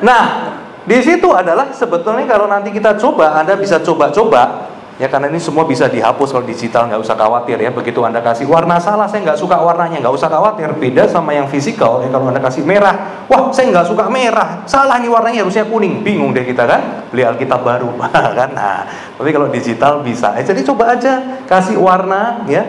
Nah 0.00 0.56
di 0.88 0.96
situ 1.04 1.28
adalah 1.28 1.68
sebetulnya 1.76 2.24
kalau 2.24 2.48
nanti 2.48 2.72
kita 2.72 2.96
coba, 2.96 3.36
anda 3.36 3.60
bisa 3.60 3.76
coba-coba 3.84 4.72
Ya 5.00 5.08
karena 5.08 5.32
ini 5.32 5.40
semua 5.40 5.64
bisa 5.64 5.88
dihapus 5.88 6.28
kalau 6.28 6.44
digital 6.44 6.84
nggak 6.84 7.00
usah 7.00 7.16
khawatir 7.16 7.56
ya. 7.56 7.72
Begitu 7.72 8.04
anda 8.04 8.20
kasih 8.20 8.44
warna 8.44 8.76
salah, 8.76 9.08
saya 9.08 9.24
nggak 9.24 9.40
suka 9.40 9.56
warnanya, 9.56 9.96
nggak 9.96 10.12
usah 10.12 10.28
khawatir. 10.28 10.76
Beda 10.76 11.08
sama 11.08 11.32
yang 11.32 11.48
fisikal 11.48 12.04
ya 12.04 12.12
kalau 12.12 12.28
anda 12.28 12.36
kasih 12.44 12.68
merah, 12.68 13.24
wah 13.24 13.48
saya 13.48 13.72
nggak 13.72 13.88
suka 13.88 14.12
merah, 14.12 14.60
salah 14.68 15.00
ini 15.00 15.08
warnanya 15.08 15.40
harusnya 15.40 15.64
kuning, 15.64 16.04
bingung 16.04 16.36
deh 16.36 16.44
kita 16.44 16.68
kan. 16.68 17.08
Beli 17.08 17.24
Alkitab 17.24 17.64
baru 17.64 17.96
kan. 18.44 18.52
Nah, 18.52 18.84
tapi 19.16 19.32
kalau 19.32 19.48
digital 19.48 20.04
bisa. 20.04 20.36
Eh, 20.36 20.44
jadi 20.44 20.60
coba 20.68 20.92
aja 20.92 21.40
kasih 21.48 21.80
warna 21.80 22.44
ya. 22.44 22.60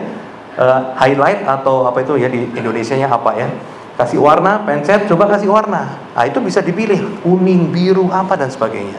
uh, 0.56 0.96
highlight 0.96 1.44
atau 1.44 1.84
apa 1.84 2.00
itu 2.00 2.16
ya 2.16 2.32
di 2.32 2.48
Indonesia-nya 2.48 3.12
apa 3.12 3.36
ya? 3.36 3.48
Kasih 3.92 4.16
warna, 4.16 4.64
pencet, 4.64 5.04
coba 5.04 5.28
kasih 5.36 5.52
warna. 5.52 6.00
Nah, 6.16 6.24
itu 6.24 6.40
bisa 6.40 6.64
dipilih 6.64 7.20
kuning, 7.20 7.68
biru, 7.68 8.08
apa 8.08 8.40
dan 8.40 8.48
sebagainya. 8.48 8.96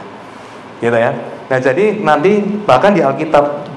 Gitu 0.78 0.94
ya. 0.94 1.33
Nah, 1.44 1.58
jadi 1.60 2.00
nanti 2.00 2.40
bahkan 2.64 2.96
di 2.96 3.04
Alkitab 3.04 3.74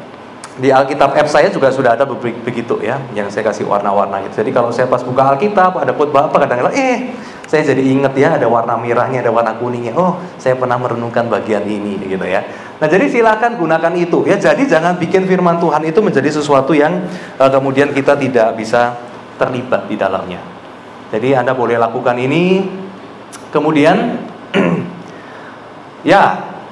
di 0.57 0.73
Alkitab 0.73 1.13
app 1.13 1.29
saya 1.29 1.53
juga 1.53 1.69
sudah 1.69 1.93
ada 1.93 2.09
begitu 2.09 2.81
ya, 2.81 2.97
yang 3.13 3.29
saya 3.29 3.45
kasih 3.45 3.69
warna-warna 3.69 4.25
gitu. 4.25 4.41
Jadi 4.41 4.49
kalau 4.49 4.73
saya 4.73 4.89
pas 4.89 5.05
buka 5.05 5.37
Alkitab 5.37 5.77
ada 5.77 5.93
khotbah 5.93 6.33
apa 6.33 6.41
kadang-kadang 6.41 6.73
eh 6.73 7.13
saya 7.47 7.63
jadi 7.63 7.79
inget 7.79 8.11
ya 8.17 8.35
ada 8.35 8.49
warna 8.49 8.75
merahnya, 8.75 9.21
ada 9.21 9.31
warna 9.31 9.53
kuningnya. 9.55 9.93
Oh, 9.93 10.17
saya 10.35 10.57
pernah 10.57 10.75
merenungkan 10.75 11.29
bagian 11.29 11.63
ini 11.63 12.01
gitu 12.03 12.25
ya. 12.25 12.43
Nah, 12.77 12.87
jadi 12.91 13.07
silakan 13.07 13.55
gunakan 13.55 13.93
itu 13.95 14.27
ya. 14.27 14.35
Jadi 14.35 14.67
jangan 14.67 14.99
bikin 14.99 15.29
firman 15.29 15.61
Tuhan 15.61 15.79
itu 15.87 15.99
menjadi 16.03 16.27
sesuatu 16.27 16.75
yang 16.75 17.07
uh, 17.39 17.47
kemudian 17.47 17.95
kita 17.95 18.19
tidak 18.19 18.57
bisa 18.59 18.99
terlibat 19.39 19.87
di 19.87 19.95
dalamnya. 19.95 20.41
Jadi 21.13 21.37
Anda 21.37 21.55
boleh 21.55 21.79
lakukan 21.79 22.19
ini. 22.19 22.67
Kemudian 23.47 24.27
ya, 26.11 26.21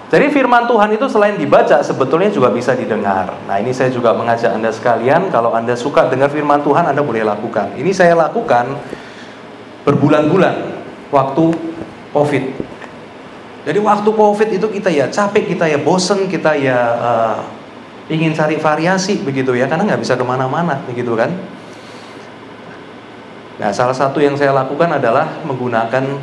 jadi 0.05 0.29
firman 0.29 0.69
Tuhan 0.69 0.93
itu 0.93 1.09
selain 1.09 1.33
dibaca 1.33 1.81
sebetulnya 1.81 2.29
juga 2.29 2.53
bisa 2.53 2.77
didengar. 2.77 3.33
Nah 3.49 3.57
ini 3.57 3.73
saya 3.73 3.89
juga 3.89 4.13
mengajak 4.13 4.53
Anda 4.53 4.69
sekalian 4.69 5.33
kalau 5.33 5.49
Anda 5.57 5.73
suka 5.73 6.05
dengar 6.13 6.29
firman 6.29 6.61
Tuhan 6.61 6.85
Anda 6.85 7.01
boleh 7.01 7.25
lakukan. 7.25 7.73
Ini 7.73 7.89
saya 7.89 8.13
lakukan 8.13 8.77
berbulan-bulan 9.81 10.55
waktu 11.09 11.45
COVID. 12.13 12.43
Jadi 13.65 13.79
waktu 13.81 14.09
COVID 14.13 14.49
itu 14.53 14.67
kita 14.69 14.93
ya 14.93 15.09
capek, 15.09 15.57
kita 15.57 15.65
ya 15.65 15.81
bosen, 15.81 16.29
kita 16.29 16.53
ya 16.53 16.77
uh, 17.01 17.37
ingin 18.05 18.37
cari 18.37 18.61
variasi 18.61 19.25
begitu 19.25 19.57
ya 19.57 19.65
karena 19.65 19.89
nggak 19.89 20.05
bisa 20.05 20.13
ke 20.13 20.21
mana-mana 20.21 20.85
begitu 20.85 21.17
kan. 21.17 21.33
Nah 23.57 23.73
salah 23.73 23.97
satu 23.97 24.21
yang 24.21 24.37
saya 24.37 24.53
lakukan 24.53 25.01
adalah 25.01 25.41
menggunakan 25.41 26.21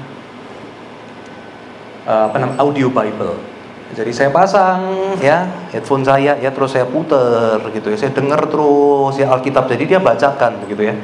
uh, 2.07 2.57
audio 2.63 2.87
Bible. 2.87 3.52
Jadi 3.93 4.09
saya 4.09 4.33
pasang 4.33 4.81
ya 5.21 5.45
headphone 5.69 6.01
saya 6.01 6.41
ya 6.41 6.49
terus 6.49 6.73
saya 6.73 6.89
puter 6.89 7.61
gitu 7.77 7.93
ya. 7.93 7.97
Saya 8.01 8.13
dengar 8.17 8.41
terus 8.49 9.15
ya 9.21 9.29
Alkitab. 9.29 9.69
Jadi 9.69 9.85
dia 9.85 10.01
bacakan 10.01 10.65
begitu 10.65 10.89
ya. 10.89 10.95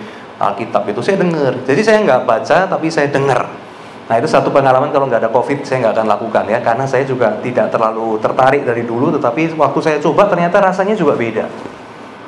Alkitab 0.41 0.89
itu 0.89 1.01
saya 1.05 1.21
dengar. 1.21 1.53
Jadi 1.69 1.81
saya 1.85 2.01
nggak 2.01 2.23
baca 2.25 2.59
tapi 2.65 2.89
saya 2.89 3.13
dengar. 3.13 3.45
Nah 4.09 4.17
itu 4.17 4.25
satu 4.25 4.49
pengalaman 4.49 4.89
kalau 4.89 5.05
nggak 5.05 5.29
ada 5.29 5.31
COVID 5.31 5.69
saya 5.69 5.85
nggak 5.85 5.95
akan 6.01 6.07
lakukan 6.09 6.45
ya 6.49 6.59
karena 6.65 6.89
saya 6.89 7.05
juga 7.05 7.37
tidak 7.45 7.69
terlalu 7.69 8.17
tertarik 8.25 8.65
dari 8.65 8.89
dulu 8.89 9.13
tetapi 9.13 9.53
waktu 9.53 9.79
saya 9.85 9.97
coba 10.01 10.25
ternyata 10.33 10.65
rasanya 10.65 10.97
juga 10.97 11.13
beda 11.13 11.45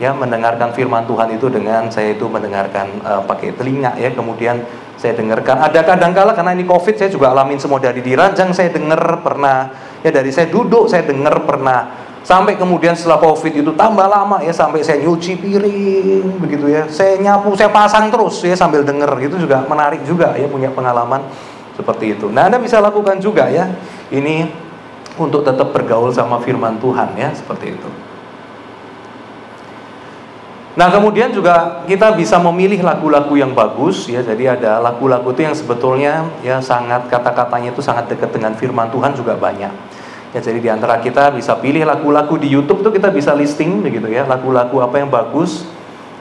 ya 0.00 0.16
mendengarkan 0.16 0.72
firman 0.72 1.04
Tuhan 1.04 1.28
itu 1.36 1.52
dengan 1.52 1.92
saya 1.92 2.16
itu 2.16 2.24
mendengarkan 2.24 3.04
uh, 3.04 3.22
pakai 3.24 3.52
telinga 3.52 3.96
ya 4.00 4.08
kemudian 4.12 4.64
saya 4.96 5.12
dengarkan 5.12 5.60
ada 5.60 5.80
kadang-kala 5.84 6.32
karena 6.32 6.56
ini 6.56 6.64
covid 6.64 6.96
saya 6.96 7.12
juga 7.12 7.32
alamin 7.32 7.60
semua 7.60 7.76
dari 7.80 8.00
di 8.00 8.16
ranjang 8.16 8.52
saya 8.56 8.72
dengar 8.72 9.20
pernah 9.20 9.68
ya 10.00 10.10
dari 10.10 10.30
saya 10.32 10.48
duduk 10.48 10.88
saya 10.88 11.04
dengar 11.06 11.44
pernah. 11.44 12.08
Sampai 12.20 12.52
kemudian 12.60 12.92
setelah 12.92 13.16
covid 13.16 13.64
itu 13.64 13.72
tambah 13.72 14.04
lama 14.04 14.44
ya 14.44 14.52
sampai 14.52 14.84
saya 14.84 15.00
nyuci 15.00 15.40
piring 15.40 16.36
begitu 16.36 16.68
ya. 16.68 16.84
Saya 16.92 17.16
nyapu 17.16 17.56
saya 17.56 17.72
pasang 17.72 18.12
terus 18.12 18.44
ya 18.44 18.52
sambil 18.52 18.84
dengar. 18.84 19.08
Itu 19.16 19.40
juga 19.40 19.64
menarik 19.64 20.04
juga 20.04 20.36
ya 20.36 20.44
punya 20.44 20.68
pengalaman 20.68 21.24
seperti 21.80 22.12
itu. 22.12 22.28
Nah 22.28 22.52
anda 22.52 22.60
bisa 22.60 22.76
lakukan 22.76 23.16
juga 23.24 23.48
ya 23.48 23.72
ini 24.12 24.52
untuk 25.16 25.48
tetap 25.48 25.72
bergaul 25.72 26.12
sama 26.12 26.44
firman 26.44 26.76
Tuhan 26.76 27.16
ya 27.16 27.32
seperti 27.32 27.72
itu. 27.72 27.90
Nah 30.78 30.86
kemudian 30.86 31.34
juga 31.34 31.82
kita 31.84 32.14
bisa 32.14 32.38
memilih 32.38 32.80
lagu-lagu 32.84 33.34
yang 33.34 33.56
bagus 33.56 34.06
ya. 34.06 34.22
Jadi 34.22 34.46
ada 34.46 34.78
lagu-lagu 34.78 35.34
itu 35.34 35.42
yang 35.42 35.56
sebetulnya 35.56 36.28
ya 36.46 36.62
sangat 36.62 37.10
kata-katanya 37.10 37.74
itu 37.74 37.82
sangat 37.82 38.06
dekat 38.06 38.30
dengan 38.30 38.54
firman 38.54 38.92
Tuhan 38.92 39.16
juga 39.16 39.34
banyak. 39.34 39.89
Ya 40.30 40.38
jadi 40.38 40.58
di 40.62 40.70
antara 40.70 41.02
kita 41.02 41.34
bisa 41.34 41.58
pilih 41.58 41.82
lagu-lagu 41.82 42.38
di 42.38 42.46
YouTube 42.46 42.86
tuh 42.86 42.94
kita 42.94 43.10
bisa 43.10 43.34
listing 43.34 43.82
begitu 43.82 44.06
ya 44.06 44.26
lagu-lagu 44.26 44.78
apa 44.78 45.02
yang 45.02 45.10
bagus. 45.10 45.66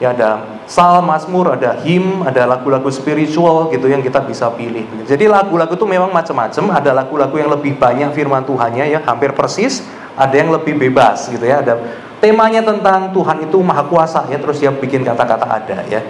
Ya 0.00 0.16
ada 0.16 0.64
psalm, 0.64 1.12
mazmur, 1.12 1.60
ada 1.60 1.76
hymn, 1.84 2.24
ada 2.24 2.48
lagu-lagu 2.48 2.88
spiritual 2.88 3.68
gitu 3.68 3.84
yang 3.84 4.00
kita 4.00 4.24
bisa 4.24 4.48
pilih. 4.48 4.88
Jadi 5.04 5.28
lagu-lagu 5.28 5.76
itu 5.76 5.84
memang 5.84 6.08
macam-macam. 6.08 6.72
Ada 6.72 6.90
lagu-lagu 6.96 7.36
yang 7.36 7.52
lebih 7.52 7.76
banyak 7.76 8.16
firman 8.16 8.42
Tuhannya 8.48 8.88
ya 8.88 9.04
hampir 9.04 9.36
persis. 9.36 9.84
Ada 10.16 10.40
yang 10.40 10.50
lebih 10.56 10.80
bebas 10.80 11.28
gitu 11.28 11.44
ya. 11.44 11.60
Ada 11.60 11.76
temanya 12.20 12.60
tentang 12.60 13.10
Tuhan 13.10 13.48
itu 13.48 13.58
maha 13.64 13.82
kuasa 13.88 14.28
ya 14.28 14.36
terus 14.36 14.60
dia 14.60 14.68
bikin 14.70 15.02
kata-kata 15.02 15.48
ada 15.48 15.78
ya 15.88 16.04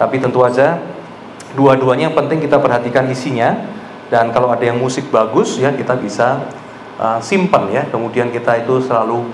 tapi 0.00 0.16
tentu 0.16 0.40
aja 0.40 0.80
dua-duanya 1.52 2.08
yang 2.10 2.16
penting 2.16 2.40
kita 2.40 2.56
perhatikan 2.56 3.04
isinya 3.12 3.68
dan 4.08 4.32
kalau 4.32 4.48
ada 4.48 4.64
yang 4.64 4.80
musik 4.80 5.12
bagus 5.12 5.60
ya 5.60 5.70
kita 5.76 5.94
bisa 6.00 6.40
uh, 7.00 7.18
simpan 7.24 7.72
ya 7.72 7.88
kemudian 7.88 8.28
kita 8.28 8.60
itu 8.60 8.84
selalu 8.84 9.24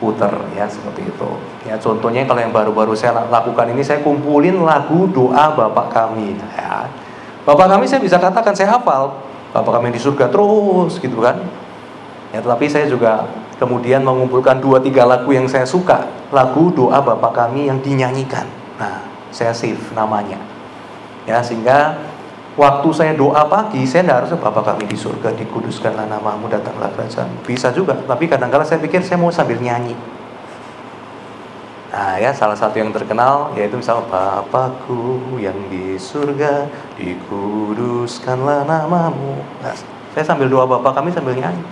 puter 0.00 0.32
ya 0.56 0.66
seperti 0.66 1.06
itu. 1.06 1.30
Ya 1.68 1.76
contohnya 1.78 2.24
kalau 2.24 2.40
yang 2.40 2.50
baru-baru 2.50 2.96
saya 2.96 3.28
lakukan 3.28 3.70
ini 3.70 3.84
saya 3.84 4.00
kumpulin 4.02 4.64
lagu 4.64 5.06
doa 5.12 5.54
Bapak 5.54 5.92
kami. 5.92 6.34
Ya. 6.56 6.88
Bapak 7.44 7.68
kami 7.68 7.84
saya 7.84 8.00
bisa 8.00 8.16
katakan 8.16 8.56
saya 8.56 8.74
hafal 8.74 9.20
Bapak 9.54 9.78
kami 9.78 9.94
di 9.94 10.00
surga 10.02 10.32
terus 10.32 10.98
gitu 10.98 11.22
kan. 11.22 11.38
Ya 12.34 12.42
tetapi 12.42 12.66
saya 12.66 12.90
juga 12.90 13.30
kemudian 13.62 14.02
mengumpulkan 14.02 14.58
dua 14.58 14.82
tiga 14.82 15.06
lagu 15.06 15.30
yang 15.30 15.46
saya 15.46 15.62
suka. 15.62 16.10
Lagu 16.34 16.74
doa 16.74 16.98
bapak 16.98 17.46
kami 17.46 17.70
yang 17.70 17.78
dinyanyikan. 17.78 18.50
Nah 18.74 18.98
saya 19.30 19.54
save 19.54 19.78
namanya. 19.94 20.42
Ya 21.30 21.38
sehingga 21.38 21.94
waktu 22.54 22.88
saya 22.94 23.12
doa 23.18 23.42
pagi 23.50 23.82
saya 23.86 24.06
tidak 24.06 24.16
harus 24.24 24.30
bapak 24.38 24.62
kami 24.74 24.84
di 24.86 24.96
surga 24.98 25.34
dikuduskanlah 25.34 26.06
namamu 26.06 26.46
datanglah 26.46 26.90
kerajaan 26.94 27.30
bisa 27.42 27.74
juga 27.74 27.98
tapi 28.06 28.30
kadang-kadang 28.30 28.66
saya 28.66 28.78
pikir 28.82 29.02
saya 29.02 29.18
mau 29.18 29.30
sambil 29.30 29.58
nyanyi 29.58 29.96
Nah 31.94 32.18
ya 32.18 32.34
salah 32.34 32.58
satu 32.58 32.74
yang 32.82 32.90
terkenal 32.90 33.54
yaitu 33.54 33.78
misalnya 33.78 34.02
Bapakku 34.10 35.38
yang 35.38 35.54
di 35.70 35.94
surga 35.94 36.66
dikuduskanlah 36.98 38.66
namamu. 38.66 39.38
Nah, 39.62 39.70
saya 40.10 40.26
sambil 40.26 40.50
doa 40.50 40.66
Bapak 40.66 40.98
kami 40.98 41.14
sambil 41.14 41.38
nyanyi 41.38 41.62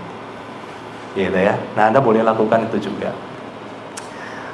gitu 1.18 1.36
ya. 1.36 1.58
Nah, 1.76 1.92
Anda 1.92 2.00
boleh 2.00 2.24
lakukan 2.24 2.70
itu 2.72 2.88
juga. 2.88 3.12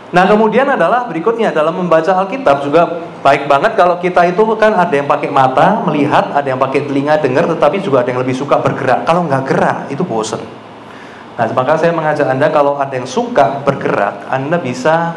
Nah, 0.08 0.24
kemudian 0.24 0.64
adalah 0.64 1.04
berikutnya 1.04 1.52
dalam 1.52 1.76
membaca 1.76 2.08
Alkitab 2.16 2.64
juga 2.64 3.04
baik 3.20 3.44
banget 3.44 3.76
kalau 3.76 4.00
kita 4.00 4.24
itu 4.24 4.40
kan 4.56 4.72
ada 4.72 4.94
yang 4.96 5.04
pakai 5.04 5.28
mata 5.28 5.84
melihat, 5.84 6.32
ada 6.32 6.48
yang 6.48 6.56
pakai 6.56 6.88
telinga 6.88 7.20
dengar, 7.20 7.44
tetapi 7.44 7.84
juga 7.84 8.00
ada 8.00 8.08
yang 8.08 8.24
lebih 8.24 8.32
suka 8.32 8.56
bergerak. 8.56 9.04
Kalau 9.04 9.28
nggak 9.28 9.42
gerak 9.44 9.78
itu 9.92 10.00
bosen. 10.00 10.40
Nah, 11.36 11.44
maka 11.52 11.76
saya 11.76 11.92
mengajak 11.92 12.24
Anda 12.24 12.48
kalau 12.48 12.80
ada 12.80 12.90
yang 12.96 13.04
suka 13.04 13.60
bergerak, 13.62 14.32
Anda 14.32 14.56
bisa 14.56 15.12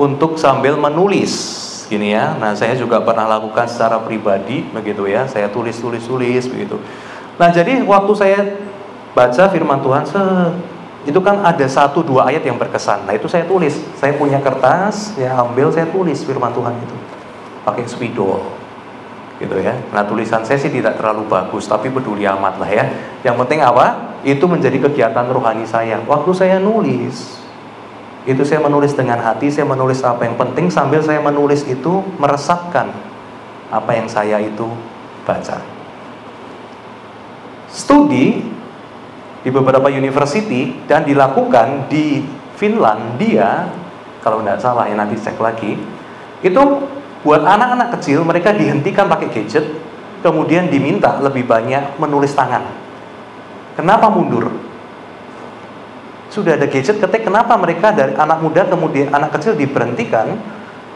untuk 0.00 0.40
sambil 0.40 0.80
menulis 0.80 1.64
gini 1.86 2.16
ya. 2.16 2.32
Nah, 2.40 2.56
saya 2.56 2.74
juga 2.74 3.04
pernah 3.04 3.28
lakukan 3.28 3.68
secara 3.68 4.00
pribadi 4.00 4.64
begitu 4.72 5.04
ya. 5.04 5.28
Saya 5.28 5.52
tulis 5.52 5.76
tulis 5.76 6.02
tulis 6.02 6.48
begitu. 6.48 6.80
Nah, 7.36 7.52
jadi 7.52 7.84
waktu 7.84 8.12
saya 8.16 8.40
baca 9.12 9.44
firman 9.52 9.84
Tuhan 9.84 10.04
se 10.08 10.22
itu 11.06 11.22
kan 11.22 11.38
ada 11.46 11.62
satu 11.70 12.02
dua 12.02 12.26
ayat 12.26 12.42
yang 12.42 12.58
berkesan. 12.58 13.06
Nah 13.06 13.14
itu 13.14 13.30
saya 13.30 13.46
tulis. 13.46 13.78
Saya 13.94 14.18
punya 14.18 14.42
kertas, 14.42 15.14
saya 15.14 15.38
ambil, 15.38 15.70
saya 15.70 15.86
tulis 15.86 16.18
firman 16.26 16.50
Tuhan 16.50 16.74
itu 16.82 16.96
pakai 17.62 17.86
spidol, 17.86 18.42
gitu 19.38 19.54
ya. 19.62 19.78
Nah 19.94 20.02
tulisan 20.02 20.42
saya 20.42 20.58
sih 20.58 20.70
tidak 20.70 20.98
terlalu 20.98 21.30
bagus, 21.30 21.70
tapi 21.70 21.94
peduli 21.94 22.26
amat 22.26 22.58
lah 22.58 22.70
ya. 22.70 22.84
Yang 23.22 23.36
penting 23.46 23.62
apa? 23.62 24.18
Itu 24.26 24.50
menjadi 24.50 24.82
kegiatan 24.82 25.30
rohani 25.30 25.62
saya. 25.62 26.02
Waktu 26.02 26.30
saya 26.34 26.58
nulis, 26.58 27.38
itu 28.26 28.42
saya 28.42 28.58
menulis 28.58 28.90
dengan 28.98 29.22
hati, 29.22 29.46
saya 29.46 29.62
menulis 29.62 30.02
apa 30.02 30.26
yang 30.26 30.34
penting 30.34 30.66
sambil 30.74 30.98
saya 30.98 31.22
menulis 31.22 31.62
itu 31.62 32.02
meresapkan 32.18 32.90
apa 33.70 33.90
yang 33.94 34.10
saya 34.10 34.42
itu 34.42 34.66
baca. 35.22 35.62
Studi 37.70 38.55
di 39.46 39.54
beberapa 39.54 39.86
university 39.86 40.74
dan 40.90 41.06
dilakukan 41.06 41.86
di 41.86 42.18
Finlandia 42.58 43.70
kalau 44.18 44.42
tidak 44.42 44.58
salah 44.58 44.90
ya 44.90 44.98
nanti 44.98 45.14
cek 45.14 45.38
lagi. 45.38 45.78
Itu 46.42 46.82
buat 47.22 47.46
anak-anak 47.46 47.94
kecil 47.94 48.26
mereka 48.26 48.50
dihentikan 48.50 49.06
pakai 49.06 49.30
gadget 49.30 49.70
kemudian 50.26 50.66
diminta 50.66 51.22
lebih 51.22 51.46
banyak 51.46 51.94
menulis 52.02 52.34
tangan. 52.34 52.66
Kenapa 53.78 54.10
mundur? 54.10 54.50
Sudah 56.26 56.58
ada 56.58 56.66
gadget 56.66 56.98
ketik 56.98 57.30
kenapa 57.30 57.54
mereka 57.54 57.94
dari 57.94 58.18
anak 58.18 58.42
muda 58.42 58.66
kemudian 58.66 59.14
anak 59.14 59.38
kecil 59.38 59.54
diberhentikan 59.54 60.42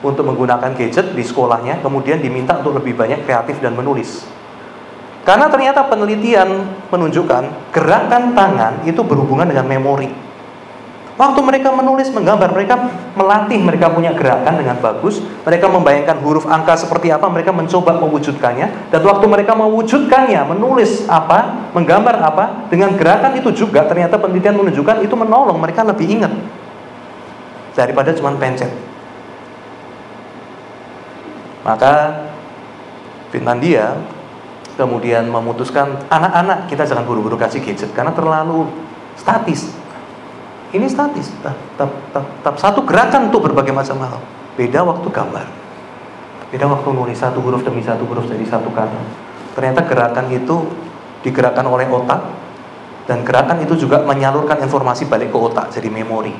untuk 0.02 0.26
menggunakan 0.26 0.74
gadget 0.74 1.14
di 1.14 1.22
sekolahnya 1.22 1.78
kemudian 1.86 2.18
diminta 2.18 2.58
untuk 2.58 2.82
lebih 2.82 2.98
banyak 2.98 3.22
kreatif 3.22 3.62
dan 3.62 3.78
menulis 3.78 4.26
karena 5.20 5.52
ternyata 5.52 5.84
penelitian 5.84 6.64
menunjukkan 6.88 7.72
gerakan 7.76 8.32
tangan 8.32 8.80
itu 8.88 9.00
berhubungan 9.04 9.44
dengan 9.44 9.68
memori. 9.68 10.08
Waktu 11.20 11.36
mereka 11.44 11.68
menulis, 11.68 12.08
menggambar, 12.16 12.48
mereka 12.56 12.80
melatih, 13.12 13.60
mereka 13.60 13.92
punya 13.92 14.16
gerakan 14.16 14.56
dengan 14.56 14.80
bagus, 14.80 15.20
mereka 15.44 15.68
membayangkan 15.68 16.16
huruf 16.24 16.48
angka 16.48 16.80
seperti 16.80 17.12
apa, 17.12 17.28
mereka 17.28 17.52
mencoba 17.52 18.00
mewujudkannya, 18.00 18.88
dan 18.88 19.00
waktu 19.04 19.28
mereka 19.28 19.52
mewujudkannya, 19.52 20.40
menulis 20.48 21.04
apa, 21.12 21.68
menggambar 21.76 22.24
apa, 22.24 22.44
dengan 22.72 22.96
gerakan 22.96 23.36
itu 23.36 23.52
juga 23.52 23.84
ternyata 23.84 24.16
penelitian 24.16 24.64
menunjukkan 24.64 25.04
itu 25.04 25.12
menolong 25.12 25.60
mereka 25.60 25.84
lebih 25.84 26.08
ingat 26.08 26.32
daripada 27.76 28.16
cuma 28.16 28.32
pencet. 28.40 28.72
Maka 31.60 32.24
Finlandia 33.28 34.00
kemudian 34.80 35.28
memutuskan 35.28 36.08
anak-anak 36.08 36.72
kita 36.72 36.88
jangan 36.88 37.04
buru-buru 37.04 37.36
kasih 37.36 37.60
gadget 37.60 37.92
karena 37.92 38.16
terlalu 38.16 38.64
statis 39.20 39.68
ini 40.70 40.86
statis, 40.86 41.34
tetap, 41.42 42.54
satu 42.54 42.86
gerakan 42.86 43.26
untuk 43.26 43.50
berbagai 43.50 43.74
macam 43.74 43.98
hal. 44.06 44.22
Beda 44.54 44.86
waktu 44.86 45.08
gambar. 45.10 45.46
Beda 46.54 46.66
waktu 46.70 46.88
nulis 46.94 47.18
satu 47.18 47.42
huruf 47.42 47.66
demi 47.66 47.82
satu 47.82 48.06
huruf 48.06 48.30
dari 48.30 48.46
satu 48.46 48.70
kata. 48.70 49.00
Ternyata 49.58 49.82
gerakan 49.82 50.30
itu 50.30 50.70
digerakkan 51.26 51.66
oleh 51.66 51.90
otak 51.90 52.22
dan 53.10 53.26
gerakan 53.26 53.66
itu 53.66 53.82
juga 53.82 54.06
menyalurkan 54.06 54.62
informasi 54.62 55.10
balik 55.10 55.34
ke 55.34 55.38
otak 55.38 55.74
jadi 55.74 55.90
memori. 55.90 56.34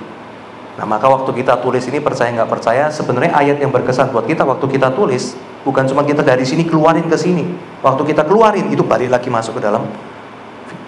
Nah 0.79 0.87
maka 0.87 1.11
waktu 1.11 1.35
kita 1.35 1.59
tulis 1.59 1.83
ini 1.90 1.98
percaya 1.98 2.31
nggak 2.31 2.50
percaya 2.50 2.87
sebenarnya 2.87 3.35
ayat 3.35 3.59
yang 3.59 3.74
berkesan 3.74 4.14
buat 4.14 4.31
kita 4.31 4.46
waktu 4.46 4.66
kita 4.70 4.94
tulis 4.94 5.35
bukan 5.66 5.84
cuma 5.88 6.02
kita 6.06 6.24
dari 6.24 6.44
sini 6.44 6.64
keluarin 6.66 7.06
ke 7.06 7.16
sini. 7.16 7.44
Waktu 7.80 8.02
kita 8.14 8.24
keluarin 8.24 8.68
itu 8.72 8.84
balik 8.84 9.12
lagi 9.12 9.28
masuk 9.28 9.58
ke 9.58 9.62
dalam 9.64 9.84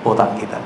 otak 0.05 0.37
kita. 0.39 0.61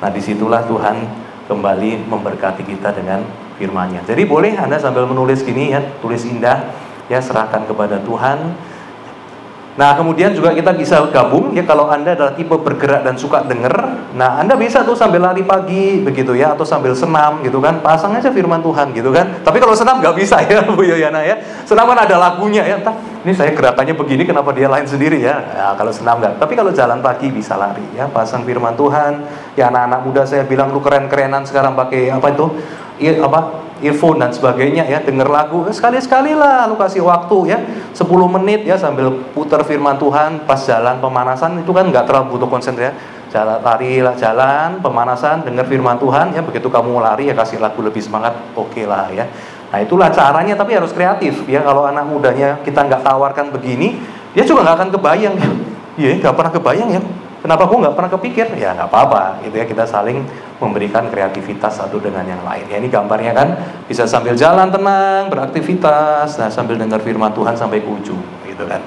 Nah 0.00 0.10
di 0.10 0.20
situlah 0.20 0.64
Tuhan 0.66 1.06
kembali 1.48 2.08
memberkati 2.08 2.64
kita 2.64 2.92
dengan 2.96 3.24
firman-Nya. 3.60 4.02
Jadi 4.08 4.22
boleh 4.26 4.56
Anda 4.58 4.80
sambil 4.80 5.06
menulis 5.06 5.44
gini 5.44 5.70
ya, 5.70 5.80
tulis 6.02 6.24
indah 6.26 6.72
ya 7.06 7.20
serahkan 7.20 7.68
kepada 7.68 8.00
Tuhan. 8.02 8.56
Nah, 9.74 9.90
kemudian 9.98 10.30
juga 10.30 10.54
kita 10.54 10.70
bisa 10.70 11.02
gabung 11.10 11.50
ya 11.50 11.66
kalau 11.66 11.90
Anda 11.90 12.14
adalah 12.14 12.38
tipe 12.38 12.54
bergerak 12.54 13.02
dan 13.02 13.18
suka 13.18 13.42
denger. 13.42 13.74
Nah, 14.14 14.38
Anda 14.38 14.54
bisa 14.54 14.86
tuh 14.86 14.94
sambil 14.94 15.18
lari 15.18 15.42
pagi 15.42 15.98
begitu 15.98 16.30
ya 16.38 16.54
atau 16.54 16.62
sambil 16.62 16.94
senam 16.94 17.42
gitu 17.42 17.58
kan. 17.58 17.82
Pasang 17.82 18.14
aja 18.14 18.30
firman 18.30 18.62
Tuhan 18.62 18.94
gitu 18.94 19.10
kan. 19.10 19.42
Tapi 19.42 19.58
kalau 19.58 19.74
senam 19.74 19.98
nggak 19.98 20.14
bisa 20.14 20.38
ya 20.46 20.62
Bu 20.78 20.86
Yoyana 20.86 21.26
ya. 21.26 21.42
Senam 21.66 21.90
kan 21.90 21.98
ada 22.06 22.14
lagunya 22.22 22.62
ya. 22.62 22.78
Entah 22.78 22.94
ini 23.24 23.32
saya 23.32 23.56
gerakannya 23.56 23.96
begini 23.96 24.28
kenapa 24.28 24.52
dia 24.52 24.68
lain 24.68 24.84
sendiri 24.84 25.24
ya. 25.24 25.40
ya 25.40 25.66
kalau 25.80 25.88
senam 25.88 26.20
nggak. 26.20 26.36
Tapi 26.36 26.52
kalau 26.52 26.70
jalan 26.76 27.00
pagi 27.00 27.32
bisa 27.32 27.56
lari 27.56 27.84
ya. 27.96 28.04
Pasang 28.04 28.44
firman 28.44 28.76
Tuhan. 28.76 29.24
Ya 29.56 29.72
anak-anak 29.72 30.00
muda 30.04 30.22
saya 30.28 30.44
bilang 30.44 30.68
lu 30.68 30.84
keren-kerenan 30.84 31.48
sekarang 31.48 31.72
pakai 31.72 32.12
apa 32.12 32.28
itu? 32.36 32.46
Iya 33.00 33.24
apa 33.24 33.64
earphone 33.82 34.22
dan 34.22 34.30
sebagainya 34.30 34.86
ya 34.86 35.02
denger 35.02 35.26
lagu 35.26 35.66
eh, 35.66 35.74
sekali-sekali 35.74 36.32
lah 36.32 36.64
lu 36.70 36.78
kasih 36.78 37.02
waktu 37.02 37.38
ya 37.52 37.58
10 37.92 38.06
menit 38.38 38.62
ya 38.62 38.78
sambil 38.78 39.12
putar 39.34 39.66
firman 39.66 39.98
Tuhan 39.98 40.46
pas 40.46 40.60
jalan 40.62 41.02
pemanasan 41.02 41.60
itu 41.60 41.74
kan 41.74 41.90
nggak 41.90 42.06
terlalu 42.06 42.38
butuh 42.38 42.48
konsen 42.48 42.78
ya 42.78 42.94
jalan 43.34 43.58
lari 43.58 43.98
lah 43.98 44.14
jalan 44.14 44.78
pemanasan 44.78 45.42
denger 45.42 45.66
firman 45.66 45.98
Tuhan 45.98 46.32
ya 46.38 46.40
begitu 46.46 46.70
kamu 46.70 47.02
lari 47.02 47.28
ya 47.28 47.34
kasih 47.34 47.58
lagu 47.58 47.82
lebih 47.82 47.98
semangat 47.98 48.38
oke 48.54 48.70
okay 48.70 48.86
lah 48.86 49.10
ya 49.10 49.26
nah 49.74 49.82
itulah 49.82 50.06
caranya 50.14 50.54
tapi 50.54 50.78
harus 50.78 50.94
kreatif 50.94 51.42
ya 51.50 51.66
kalau 51.66 51.82
anak 51.82 52.06
mudanya 52.06 52.62
kita 52.62 52.86
nggak 52.86 53.02
tawarkan 53.02 53.50
begini 53.50 53.98
dia 54.30 54.46
juga 54.46 54.62
nggak 54.62 54.76
akan 54.78 54.88
kebayang 54.94 55.34
ya 55.34 55.50
iya 55.98 56.10
nggak 56.22 56.34
pernah 56.38 56.52
kebayang 56.54 56.90
ya 56.94 57.02
Kenapa 57.44 57.68
aku 57.68 57.76
nggak 57.76 57.92
pernah 57.92 58.08
kepikir? 58.08 58.56
Ya 58.56 58.72
nggak 58.72 58.88
apa-apa, 58.88 59.44
gitu 59.44 59.60
ya 59.60 59.68
kita 59.68 59.84
saling 59.84 60.24
memberikan 60.56 61.12
kreativitas 61.12 61.76
satu 61.76 62.00
dengan 62.00 62.24
yang 62.24 62.40
lain. 62.40 62.64
Ya 62.72 62.80
ini 62.80 62.88
gambarnya 62.88 63.36
kan 63.36 63.48
bisa 63.84 64.08
sambil 64.08 64.32
jalan 64.32 64.72
tenang, 64.72 65.28
beraktivitas, 65.28 66.40
nah 66.40 66.48
sambil 66.48 66.80
dengar 66.80 67.04
firman 67.04 67.36
Tuhan 67.36 67.52
sampai 67.52 67.84
ke 67.84 67.88
ujung, 68.00 68.24
gitu 68.48 68.64
kan. 68.64 68.80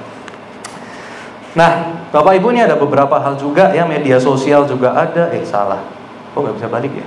Nah, 1.54 2.02
Bapak 2.10 2.34
Ibu 2.42 2.50
ini 2.50 2.66
ada 2.66 2.74
beberapa 2.74 3.22
hal 3.22 3.38
juga 3.38 3.70
ya 3.78 3.86
media 3.86 4.18
sosial 4.18 4.66
juga 4.66 4.90
ada. 5.06 5.30
Eh 5.30 5.46
salah, 5.46 5.86
kok 6.34 6.42
nggak 6.42 6.58
bisa 6.58 6.66
balik 6.66 6.98
ya? 6.98 7.06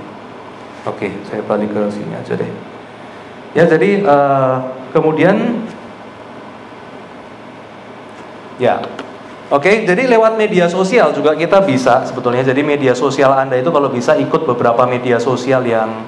Oke, 0.87 1.11
saya 1.27 1.43
balik 1.43 1.75
ke 1.75 1.83
sini 1.91 2.15
aja 2.15 2.31
deh. 2.31 2.51
Ya 3.51 3.67
jadi 3.67 4.03
uh, 4.07 4.55
kemudian 4.95 5.67
ya 8.61 8.79
Oke, 9.51 9.83
jadi 9.83 10.07
lewat 10.07 10.39
media 10.39 10.71
sosial 10.71 11.11
juga 11.11 11.35
kita 11.35 11.59
bisa 11.59 12.07
sebetulnya. 12.07 12.39
Jadi 12.39 12.63
media 12.63 12.95
sosial 12.95 13.35
Anda 13.35 13.59
itu 13.59 13.67
kalau 13.67 13.91
bisa 13.91 14.15
ikut 14.15 14.47
beberapa 14.47 14.87
media 14.87 15.19
sosial 15.19 15.67
yang 15.67 16.07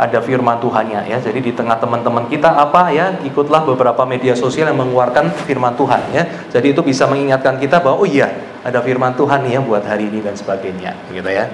ada 0.00 0.16
firman 0.24 0.56
Tuhannya 0.64 1.04
ya. 1.12 1.20
Jadi 1.20 1.44
di 1.44 1.52
tengah 1.52 1.76
teman-teman 1.76 2.24
kita 2.32 2.56
apa 2.56 2.88
ya, 2.88 3.20
ikutlah 3.20 3.68
beberapa 3.68 4.08
media 4.08 4.32
sosial 4.32 4.72
yang 4.72 4.80
mengeluarkan 4.80 5.28
firman 5.44 5.76
Tuhan 5.76 6.00
ya. 6.16 6.24
Jadi 6.48 6.72
itu 6.72 6.80
bisa 6.80 7.04
mengingatkan 7.04 7.60
kita 7.60 7.84
bahwa 7.84 8.00
oh 8.00 8.08
iya, 8.08 8.32
ada 8.64 8.80
firman 8.80 9.12
Tuhan 9.12 9.44
nih 9.44 9.52
ya 9.52 9.60
buat 9.60 9.84
hari 9.84 10.08
ini 10.08 10.24
dan 10.24 10.32
sebagainya 10.32 10.96
gitu 11.12 11.28
ya. 11.28 11.52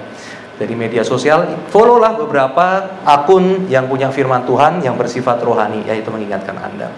Jadi 0.57 0.73
media 0.73 1.05
sosial, 1.05 1.69
followlah 1.69 2.17
beberapa 2.17 2.97
akun 3.05 3.69
yang 3.69 3.85
punya 3.85 4.09
firman 4.09 4.41
Tuhan 4.43 4.81
yang 4.81 4.97
bersifat 4.97 5.37
rohani, 5.45 5.85
yaitu 5.85 6.09
mengingatkan 6.09 6.57
Anda. 6.57 6.89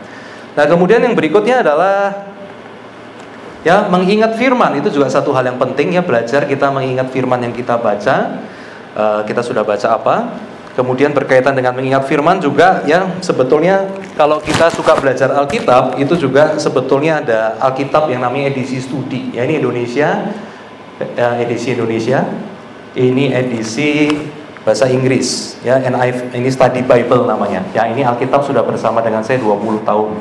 Nah 0.56 0.66
kemudian 0.66 1.04
yang 1.04 1.16
berikutnya 1.16 1.62
adalah 1.64 2.30
Ya, 3.60 3.92
mengingat 3.92 4.40
firman 4.40 4.80
itu 4.80 4.88
juga 4.88 5.12
satu 5.12 5.36
hal 5.36 5.44
yang 5.44 5.60
penting 5.60 5.92
ya 5.92 6.00
belajar 6.00 6.48
kita 6.48 6.72
mengingat 6.72 7.12
firman 7.12 7.44
yang 7.44 7.52
kita 7.52 7.76
baca. 7.76 8.40
Uh, 8.96 9.22
kita 9.28 9.44
sudah 9.44 9.68
baca 9.68 10.00
apa? 10.00 10.16
Kemudian 10.80 11.12
berkaitan 11.12 11.60
dengan 11.60 11.76
mengingat 11.76 12.08
firman 12.08 12.40
juga 12.40 12.88
ya 12.88 13.20
sebetulnya 13.20 13.84
kalau 14.16 14.40
kita 14.40 14.72
suka 14.72 14.96
belajar 14.96 15.36
Alkitab 15.36 16.00
itu 16.00 16.16
juga 16.16 16.56
sebetulnya 16.56 17.20
ada 17.20 17.40
Alkitab 17.60 18.08
yang 18.08 18.24
namanya 18.24 18.56
edisi 18.56 18.80
studi. 18.80 19.36
Ya 19.36 19.44
ini 19.44 19.60
Indonesia 19.60 20.32
ya, 21.04 21.30
edisi 21.44 21.76
Indonesia. 21.76 22.24
Ini 22.98 23.38
edisi 23.38 24.10
bahasa 24.66 24.90
Inggris 24.90 25.58
ya 25.62 25.78
NIV 25.78 26.34
ini 26.34 26.50
Study 26.50 26.82
Bible 26.82 27.30
namanya. 27.30 27.62
Ya 27.74 27.86
ini 27.86 28.02
Alkitab 28.02 28.42
sudah 28.42 28.66
bersama 28.66 29.02
dengan 29.06 29.22
saya 29.22 29.38
20 29.38 29.86
tahun. 29.86 30.12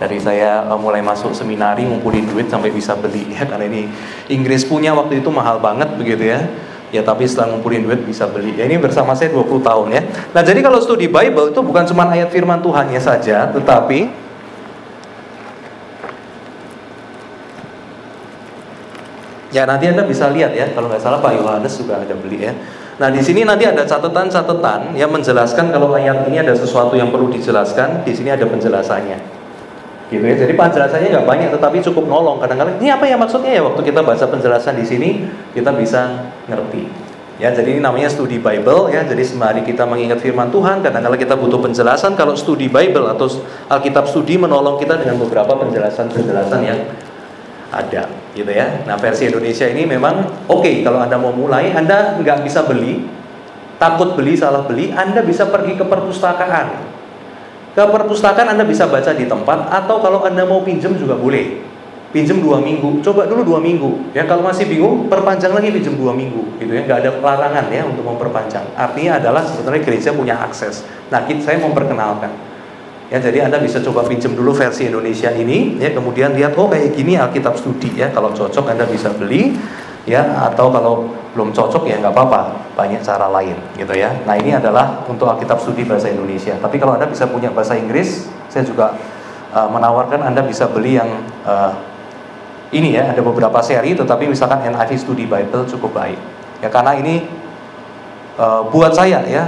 Dari 0.00 0.16
saya 0.16 0.64
uh, 0.64 0.80
mulai 0.80 1.04
masuk 1.04 1.36
seminari 1.36 1.84
ngumpulin 1.84 2.24
duit 2.30 2.46
sampai 2.46 2.70
bisa 2.70 2.94
beli. 2.94 3.34
Ya 3.34 3.42
karena 3.42 3.66
ini 3.66 3.90
Inggris 4.30 4.62
punya 4.62 4.94
waktu 4.94 5.18
itu 5.20 5.28
mahal 5.34 5.58
banget 5.58 5.90
begitu 5.98 6.30
ya. 6.30 6.46
Ya 6.90 7.02
tapi 7.02 7.26
setelah 7.26 7.54
ngumpulin 7.54 7.82
duit 7.82 8.00
bisa 8.06 8.30
beli. 8.30 8.54
Ya 8.54 8.70
ini 8.70 8.78
bersama 8.78 9.12
saya 9.18 9.34
20 9.34 9.50
tahun 9.60 9.86
ya. 9.90 10.02
Nah 10.30 10.42
jadi 10.46 10.62
kalau 10.62 10.78
studi 10.78 11.10
Bible 11.10 11.50
itu 11.50 11.60
bukan 11.60 11.84
cuma 11.90 12.06
ayat 12.06 12.30
firman 12.30 12.62
Tuhannya 12.62 13.02
saja 13.02 13.50
tetapi 13.50 14.29
ya 19.50 19.66
nanti 19.66 19.90
anda 19.90 20.06
bisa 20.06 20.30
lihat 20.30 20.54
ya 20.54 20.70
kalau 20.72 20.90
nggak 20.90 21.02
salah 21.02 21.18
Pak 21.18 21.34
Yohanes 21.36 21.74
juga 21.78 21.98
ada 22.02 22.14
beli 22.14 22.46
ya 22.46 22.54
Nah 23.00 23.08
di 23.08 23.24
sini 23.24 23.48
nanti 23.48 23.64
ada 23.64 23.80
catatan-catatan 23.80 24.92
yang 24.92 25.08
menjelaskan 25.08 25.72
kalau 25.72 25.88
ayat 25.96 26.28
ini 26.28 26.36
ada 26.36 26.52
sesuatu 26.52 26.92
yang 27.00 27.08
perlu 27.08 27.32
dijelaskan. 27.32 28.04
Di 28.04 28.12
sini 28.12 28.28
ada 28.28 28.44
penjelasannya 28.44 29.40
gitu 30.10 30.20
ya. 30.26 30.36
Jadi 30.36 30.52
penjelasannya 30.58 31.08
nggak 31.08 31.26
banyak, 31.26 31.48
tetapi 31.54 31.78
cukup 31.86 32.04
nolong. 32.10 32.42
Kadang-kadang 32.42 32.76
ini 32.82 32.90
apa 32.90 33.06
ya 33.06 33.16
maksudnya 33.16 33.56
ya 33.56 33.62
waktu 33.64 33.80
kita 33.86 34.02
baca 34.02 34.26
penjelasan 34.26 34.76
di 34.76 34.84
sini 34.84 35.08
kita 35.54 35.72
bisa 35.72 36.28
ngerti. 36.50 37.08
Ya, 37.40 37.48
jadi 37.56 37.72
ini 37.72 37.80
namanya 37.80 38.12
studi 38.12 38.36
Bible 38.36 38.92
ya. 38.92 39.00
Jadi 39.00 39.24
sembari 39.24 39.64
kita 39.64 39.88
mengingat 39.88 40.20
firman 40.20 40.52
Tuhan, 40.52 40.84
kadang-kadang 40.84 41.16
kita 41.16 41.40
butuh 41.40 41.56
penjelasan. 41.56 42.12
Kalau 42.12 42.36
studi 42.36 42.68
Bible 42.68 43.08
atau 43.08 43.32
Alkitab 43.72 44.04
studi 44.12 44.36
menolong 44.36 44.76
kita 44.76 45.00
dengan 45.00 45.16
beberapa 45.16 45.56
penjelasan-penjelasan 45.56 46.60
yang 46.60 46.84
ada, 47.70 48.10
gitu 48.34 48.50
ya. 48.50 48.82
Nah, 48.84 48.98
versi 48.98 49.30
Indonesia 49.30 49.66
ini 49.66 49.86
memang 49.86 50.46
oke 50.50 50.62
okay, 50.62 50.74
kalau 50.82 51.00
Anda 51.02 51.16
mau 51.16 51.30
mulai, 51.30 51.70
Anda 51.72 52.18
nggak 52.18 52.42
bisa 52.42 52.66
beli, 52.66 53.06
takut 53.78 54.18
beli, 54.18 54.34
salah 54.34 54.66
beli, 54.66 54.90
Anda 54.90 55.22
bisa 55.22 55.46
pergi 55.48 55.78
ke 55.78 55.86
perpustakaan 55.86 56.90
ke 57.70 57.82
perpustakaan 57.86 58.50
Anda 58.50 58.66
bisa 58.66 58.90
baca 58.90 59.14
di 59.14 59.30
tempat 59.30 59.70
atau 59.70 60.02
kalau 60.02 60.26
Anda 60.26 60.42
mau 60.42 60.62
pinjam 60.66 60.94
juga 60.98 61.14
boleh. 61.14 61.70
Pinjam 62.10 62.42
dua 62.42 62.58
minggu, 62.58 63.06
coba 63.06 63.30
dulu 63.30 63.46
dua 63.46 63.62
minggu. 63.62 64.10
Ya 64.10 64.26
kalau 64.26 64.42
masih 64.42 64.66
bingung, 64.66 65.06
perpanjang 65.06 65.54
lagi 65.54 65.70
pinjam 65.70 65.94
dua 65.94 66.10
minggu, 66.10 66.58
gitu 66.58 66.74
ya. 66.74 66.82
Nggak 66.82 67.06
ada 67.06 67.10
larangan 67.22 67.70
ya 67.70 67.86
untuk 67.86 68.02
memperpanjang. 68.02 68.66
Artinya 68.74 69.22
adalah 69.22 69.46
sebetulnya 69.46 69.78
gereja 69.78 70.10
punya 70.10 70.34
akses. 70.34 70.82
Nah, 71.06 71.22
kita, 71.22 71.46
saya 71.46 71.62
memperkenalkan. 71.62 72.34
Ya, 73.10 73.18
jadi 73.18 73.50
Anda 73.50 73.58
bisa 73.58 73.82
coba 73.82 74.06
pinjam 74.06 74.38
dulu 74.38 74.54
versi 74.54 74.86
Indonesia 74.86 75.34
ini, 75.34 75.74
ya. 75.82 75.90
Kemudian 75.90 76.30
lihat, 76.30 76.54
oh 76.54 76.70
kayak 76.70 76.94
gini 76.94 77.18
Alkitab 77.18 77.58
studi 77.58 77.98
ya. 77.98 78.14
Kalau 78.14 78.30
cocok 78.30 78.70
Anda 78.70 78.86
bisa 78.86 79.10
beli, 79.10 79.58
ya. 80.06 80.46
Atau 80.46 80.70
kalau 80.70 81.10
belum 81.30 81.54
cocok 81.54 81.86
ya 81.86 82.02
nggak 82.02 82.10
apa-apa 82.10 82.40
banyak 82.74 83.06
cara 83.06 83.30
lain 83.30 83.54
gitu 83.78 83.94
ya 83.94 84.10
nah 84.26 84.34
ini 84.34 84.50
adalah 84.50 85.06
untuk 85.06 85.30
Alkitab 85.30 85.62
studi 85.62 85.86
bahasa 85.86 86.10
Indonesia 86.10 86.58
tapi 86.58 86.82
kalau 86.82 86.98
anda 86.98 87.06
bisa 87.06 87.30
punya 87.30 87.54
bahasa 87.54 87.78
Inggris 87.78 88.26
saya 88.50 88.66
juga 88.66 88.98
uh, 89.54 89.70
menawarkan 89.70 90.26
anda 90.26 90.42
bisa 90.42 90.66
beli 90.66 90.98
yang 90.98 91.22
uh, 91.46 91.70
ini 92.74 92.98
ya 92.98 93.14
ada 93.14 93.22
beberapa 93.22 93.62
seri 93.62 93.94
tetapi 93.94 94.26
misalkan 94.26 94.66
NIV 94.66 94.90
Study 94.98 95.26
Bible 95.30 95.70
cukup 95.70 95.94
baik 95.94 96.18
ya 96.58 96.68
karena 96.70 96.98
ini 96.98 97.30
uh, 98.34 98.66
buat 98.66 98.90
saya 98.90 99.22
ya 99.30 99.46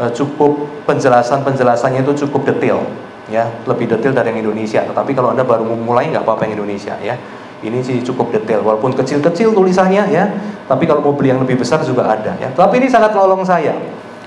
uh, 0.00 0.10
cukup 0.10 0.64
penjelasan-penjelasannya 0.88 2.00
itu 2.00 2.24
cukup 2.26 2.48
detail 2.48 2.80
ya. 3.28 3.46
Lebih 3.68 3.92
detail 3.92 4.16
dari 4.16 4.32
yang 4.32 4.48
Indonesia. 4.48 4.80
Tetapi 4.80 5.12
kalau 5.12 5.36
anda 5.36 5.44
baru 5.44 5.68
memulai 5.68 6.08
nggak 6.08 6.24
apa-apa 6.24 6.48
yang 6.48 6.64
Indonesia 6.64 6.96
ya. 7.04 7.14
Ini 7.60 7.76
sih 7.84 8.00
cukup 8.00 8.32
detail 8.32 8.64
walaupun 8.64 8.96
kecil-kecil 8.96 9.52
tulisannya 9.52 10.08
ya. 10.08 10.24
Tapi 10.64 10.88
kalau 10.88 11.04
mau 11.04 11.12
beli 11.12 11.36
yang 11.36 11.44
lebih 11.44 11.60
besar 11.60 11.84
juga 11.84 12.08
ada 12.08 12.32
ya. 12.40 12.48
Tapi 12.56 12.80
ini 12.80 12.88
sangat 12.88 13.12
nolong 13.12 13.44
saya 13.44 13.76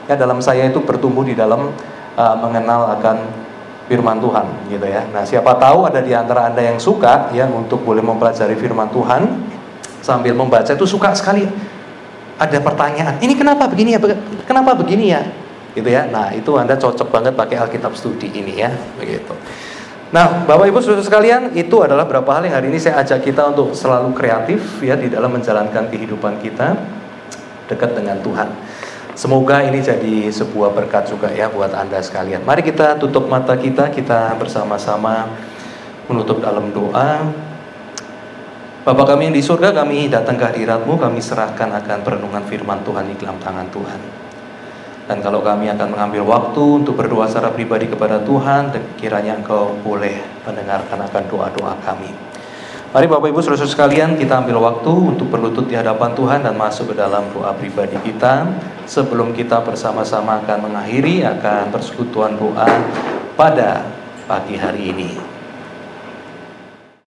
ya. 0.05 0.13
Dalam 0.13 0.37
saya 0.37 0.69
itu 0.69 0.83
bertumbuh 0.85 1.25
di 1.25 1.33
dalam 1.33 1.73
uh, 2.13 2.35
mengenal 2.37 2.93
akan 2.99 3.17
firman 3.89 4.21
Tuhan 4.21 4.45
gitu 4.69 4.85
ya. 4.85 5.01
Nah 5.09 5.25
siapa 5.25 5.57
tahu 5.57 5.89
ada 5.89 5.99
di 5.99 6.13
antara 6.13 6.47
anda 6.47 6.61
yang 6.61 6.77
suka 6.77 7.33
ya 7.33 7.49
untuk 7.49 7.81
boleh 7.81 8.05
mempelajari 8.05 8.53
firman 8.53 8.87
Tuhan 8.93 9.25
sambil 10.05 10.37
membaca 10.37 10.69
itu 10.69 10.85
suka 10.85 11.11
sekali. 11.17 11.49
Ada 12.33 12.59
pertanyaan 12.61 13.17
ini 13.21 13.33
kenapa 13.33 13.65
begini 13.65 13.97
ya? 13.97 13.99
Kenapa 14.45 14.75
begini 14.77 15.09
ya 15.09 15.21
gitu 15.73 15.89
ya. 15.89 16.05
Nah, 16.09 16.33
itu 16.33 16.53
Anda 16.55 16.77
cocok 16.77 17.09
banget 17.09 17.33
pakai 17.33 17.57
Alkitab 17.61 17.93
Studi 17.97 18.29
ini 18.29 18.61
ya, 18.61 18.71
begitu. 18.97 19.33
Nah, 20.13 20.45
Bapak 20.45 20.69
Ibu 20.69 20.77
Saudara 20.77 21.01
sekalian, 21.01 21.57
itu 21.57 21.81
adalah 21.81 22.05
beberapa 22.05 22.37
hal 22.37 22.45
yang 22.45 22.53
hari 22.53 22.69
ini 22.69 22.77
saya 22.77 23.01
ajak 23.01 23.25
kita 23.25 23.49
untuk 23.49 23.73
selalu 23.73 24.13
kreatif 24.13 24.61
ya 24.85 24.93
di 24.93 25.09
dalam 25.09 25.33
menjalankan 25.33 25.89
kehidupan 25.89 26.37
kita 26.37 26.77
dekat 27.65 27.97
dengan 27.97 28.21
Tuhan. 28.21 28.53
Semoga 29.17 29.65
ini 29.65 29.81
jadi 29.81 30.29
sebuah 30.29 30.73
berkat 30.73 31.09
juga 31.09 31.33
ya 31.33 31.49
buat 31.49 31.73
Anda 31.73 31.97
sekalian. 31.97 32.45
Mari 32.45 32.61
kita 32.61 32.97
tutup 33.01 33.25
mata 33.25 33.57
kita, 33.57 33.89
kita 33.89 34.37
bersama-sama 34.37 35.33
menutup 36.05 36.41
dalam 36.41 36.69
doa. 36.69 37.25
Bapak 38.85 39.15
kami 39.15 39.31
yang 39.31 39.35
di 39.37 39.41
surga, 39.41 39.73
kami 39.73 40.13
datang 40.13 40.37
ke 40.37 40.45
hadiratmu, 40.45 40.93
kami 40.99 41.21
serahkan 41.21 41.73
akan 41.73 41.99
perenungan 42.05 42.43
firman 42.45 42.85
Tuhan 42.85 43.09
di 43.09 43.15
dalam 43.17 43.41
tangan 43.41 43.65
Tuhan. 43.73 44.22
Dan 45.03 45.19
kalau 45.19 45.43
kami 45.43 45.67
akan 45.67 45.91
mengambil 45.91 46.23
waktu 46.23 46.63
untuk 46.83 46.95
berdoa 46.95 47.27
secara 47.27 47.51
pribadi 47.51 47.91
kepada 47.91 48.23
Tuhan, 48.23 48.71
kiranya 48.95 49.35
Engkau 49.35 49.75
boleh 49.83 50.23
mendengarkan 50.47 50.95
akan 51.03 51.23
doa-doa 51.27 51.75
kami. 51.83 52.33
Mari 52.93 53.09
Bapak 53.09 53.25
Ibu 53.33 53.41
saudara 53.41 53.65
sekalian 53.65 54.21
kita 54.21 54.45
ambil 54.45 54.61
waktu 54.61 54.93
untuk 54.93 55.33
berlutut 55.33 55.65
di 55.65 55.73
hadapan 55.73 56.13
Tuhan 56.13 56.45
dan 56.45 56.53
masuk 56.53 56.93
ke 56.93 56.95
dalam 57.01 57.25
doa 57.33 57.49
pribadi 57.57 57.97
kita 58.05 58.45
sebelum 58.85 59.33
kita 59.33 59.65
bersama-sama 59.65 60.45
akan 60.45 60.69
mengakhiri 60.69 61.25
akan 61.25 61.73
persekutuan 61.73 62.37
doa 62.37 62.69
pada 63.33 63.81
pagi 64.29 64.61
hari 64.61 64.93
ini. 64.93 65.32